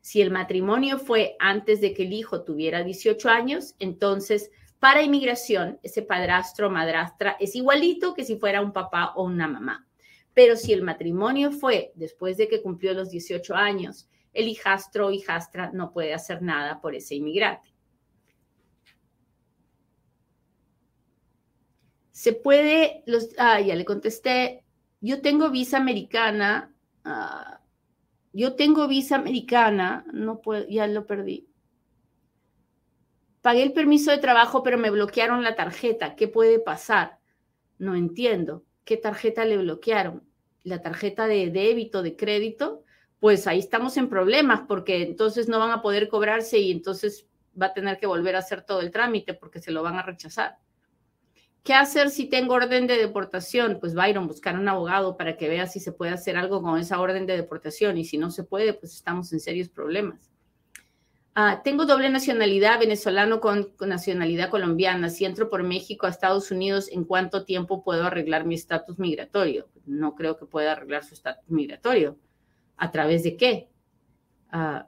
Si 0.00 0.20
el 0.20 0.30
matrimonio 0.30 0.98
fue 0.98 1.36
antes 1.38 1.80
de 1.80 1.94
que 1.94 2.02
el 2.02 2.12
hijo 2.12 2.42
tuviera 2.42 2.82
18 2.82 3.28
años, 3.28 3.74
entonces 3.78 4.50
para 4.78 5.02
inmigración 5.02 5.78
ese 5.82 6.02
padrastro 6.02 6.66
o 6.66 6.70
madrastra 6.70 7.36
es 7.40 7.56
igualito 7.56 8.12
que 8.12 8.24
si 8.24 8.36
fuera 8.36 8.60
un 8.60 8.72
papá 8.72 9.12
o 9.16 9.24
una 9.24 9.48
mamá. 9.48 9.86
Pero 10.34 10.56
si 10.56 10.72
el 10.72 10.82
matrimonio 10.82 11.52
fue 11.52 11.92
después 11.94 12.36
de 12.36 12.48
que 12.48 12.60
cumplió 12.60 12.92
los 12.92 13.10
18 13.10 13.54
años, 13.54 14.08
el 14.34 14.48
hijastro 14.48 15.06
o 15.06 15.10
hijastra 15.10 15.70
no 15.72 15.92
puede 15.92 16.12
hacer 16.12 16.42
nada 16.42 16.80
por 16.80 16.94
ese 16.94 17.14
inmigrante. 17.14 17.73
Se 22.14 22.32
puede, 22.32 23.02
los, 23.06 23.30
ah, 23.38 23.60
ya 23.60 23.74
le 23.74 23.84
contesté, 23.84 24.62
yo 25.00 25.20
tengo 25.20 25.50
visa 25.50 25.78
americana, 25.78 26.72
ah, 27.04 27.60
yo 28.32 28.54
tengo 28.54 28.86
visa 28.86 29.16
americana, 29.16 30.06
no 30.12 30.40
puedo, 30.40 30.64
ya 30.68 30.86
lo 30.86 31.06
perdí. 31.06 31.48
Pagué 33.42 33.64
el 33.64 33.72
permiso 33.72 34.12
de 34.12 34.18
trabajo, 34.18 34.62
pero 34.62 34.78
me 34.78 34.90
bloquearon 34.90 35.42
la 35.42 35.56
tarjeta. 35.56 36.14
¿Qué 36.14 36.28
puede 36.28 36.60
pasar? 36.60 37.18
No 37.78 37.96
entiendo. 37.96 38.64
¿Qué 38.84 38.96
tarjeta 38.96 39.44
le 39.44 39.58
bloquearon? 39.58 40.22
¿La 40.62 40.82
tarjeta 40.82 41.26
de 41.26 41.50
débito, 41.50 42.04
de 42.04 42.14
crédito? 42.14 42.84
Pues 43.18 43.48
ahí 43.48 43.58
estamos 43.58 43.96
en 43.96 44.08
problemas 44.08 44.62
porque 44.68 45.02
entonces 45.02 45.48
no 45.48 45.58
van 45.58 45.72
a 45.72 45.82
poder 45.82 46.08
cobrarse 46.08 46.60
y 46.60 46.70
entonces 46.70 47.26
va 47.60 47.66
a 47.66 47.74
tener 47.74 47.98
que 47.98 48.06
volver 48.06 48.36
a 48.36 48.38
hacer 48.38 48.62
todo 48.62 48.80
el 48.80 48.92
trámite 48.92 49.34
porque 49.34 49.58
se 49.58 49.72
lo 49.72 49.82
van 49.82 49.96
a 49.96 50.02
rechazar. 50.02 50.58
¿Qué 51.64 51.72
hacer 51.72 52.10
si 52.10 52.26
tengo 52.26 52.52
orden 52.52 52.86
de 52.86 52.98
deportación? 52.98 53.78
Pues 53.80 53.94
Byron, 53.94 54.26
buscar 54.26 54.58
un 54.58 54.68
abogado 54.68 55.16
para 55.16 55.38
que 55.38 55.48
vea 55.48 55.66
si 55.66 55.80
se 55.80 55.92
puede 55.92 56.12
hacer 56.12 56.36
algo 56.36 56.60
con 56.60 56.78
esa 56.78 57.00
orden 57.00 57.24
de 57.24 57.36
deportación 57.36 57.96
y 57.96 58.04
si 58.04 58.18
no 58.18 58.30
se 58.30 58.44
puede, 58.44 58.74
pues 58.74 58.92
estamos 58.92 59.32
en 59.32 59.40
serios 59.40 59.70
problemas. 59.70 60.30
Ah, 61.34 61.62
tengo 61.64 61.86
doble 61.86 62.10
nacionalidad, 62.10 62.78
venezolano 62.78 63.40
con, 63.40 63.72
nacionalidad 63.80 64.50
colombiana. 64.50 65.08
Si 65.08 65.24
entro 65.24 65.48
por 65.48 65.62
México 65.62 66.06
a 66.06 66.10
Estados 66.10 66.50
Unidos, 66.50 66.90
¿en 66.92 67.04
cuánto 67.04 67.46
tiempo 67.46 67.82
puedo 67.82 68.04
arreglar 68.04 68.44
mi 68.44 68.56
estatus 68.56 68.98
migratorio? 68.98 69.70
No 69.86 70.14
creo 70.14 70.36
que 70.36 70.44
pueda 70.44 70.72
arreglar 70.72 71.02
su 71.02 71.14
estatus 71.14 71.48
migratorio. 71.50 72.18
¿A 72.76 72.90
través 72.90 73.22
de 73.22 73.38
qué? 73.38 73.70
Ah, 74.50 74.86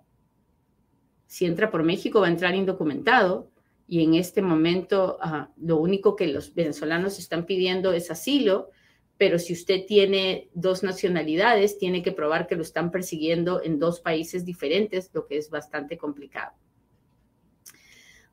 si 1.27 1.47
entra 1.47 1.71
por 1.71 1.83
México, 1.85 2.21
va 2.21 2.27
a 2.27 2.31
entrar 2.31 2.55
indocumentado 2.55 3.51
y 3.89 4.03
en 4.03 4.15
este 4.15 4.43
momento 4.43 5.19
lo 5.57 5.77
único 5.77 6.17
que 6.17 6.27
los 6.27 6.55
venezolanos 6.55 7.19
están 7.19 7.47
pidiendo 7.47 7.93
es 7.93 8.11
asilo, 8.11 8.71
pero 9.19 9.39
si 9.39 9.53
usted 9.53 9.87
tiene 9.87 10.51
dos 10.55 10.83
nacionalidades, 10.83 11.79
tiene 11.79 12.03
que 12.03 12.13
probar 12.13 12.47
que 12.47 12.57
lo 12.57 12.63
están 12.63 12.91
persiguiendo 12.91 13.63
en 13.63 13.79
dos 13.79 14.01
países 14.01 14.45
diferentes, 14.45 15.11
lo 15.15 15.27
que 15.27 15.39
es 15.39 15.49
bastante 15.49 15.97
complicado. 15.97 16.53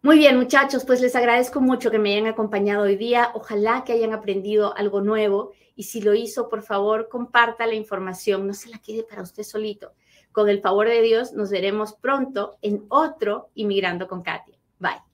Muy 0.02 0.18
bien, 0.18 0.38
muchachos, 0.38 0.84
pues 0.84 1.00
les 1.00 1.16
agradezco 1.16 1.62
mucho 1.62 1.90
que 1.90 2.00
me 2.00 2.14
hayan 2.14 2.28
acompañado 2.28 2.84
hoy 2.84 2.98
día. 2.98 3.32
Ojalá 3.36 3.86
que 3.86 3.94
hayan 3.94 4.12
aprendido 4.12 4.76
algo 4.76 5.00
nuevo 5.00 5.54
y 5.76 5.84
si 5.84 6.02
lo 6.02 6.14
hizo, 6.14 6.50
por 6.50 6.62
favor, 6.62 7.08
comparta 7.08 7.66
la 7.66 7.76
información, 7.76 8.46
no 8.46 8.54
se 8.54 8.70
la 8.70 8.80
quede 8.80 9.04
para 9.04 9.22
usted 9.22 9.44
solito. 9.44 9.94
Con 10.34 10.50
el 10.50 10.60
favor 10.60 10.90
de 10.90 11.02
Dios, 11.02 11.32
nos 11.32 11.52
veremos 11.52 11.94
pronto 11.94 12.58
en 12.62 12.84
otro 12.90 13.52
Inmigrando 13.54 14.10
con 14.10 14.24
Katia. 14.24 14.58
Bye. 14.80 15.13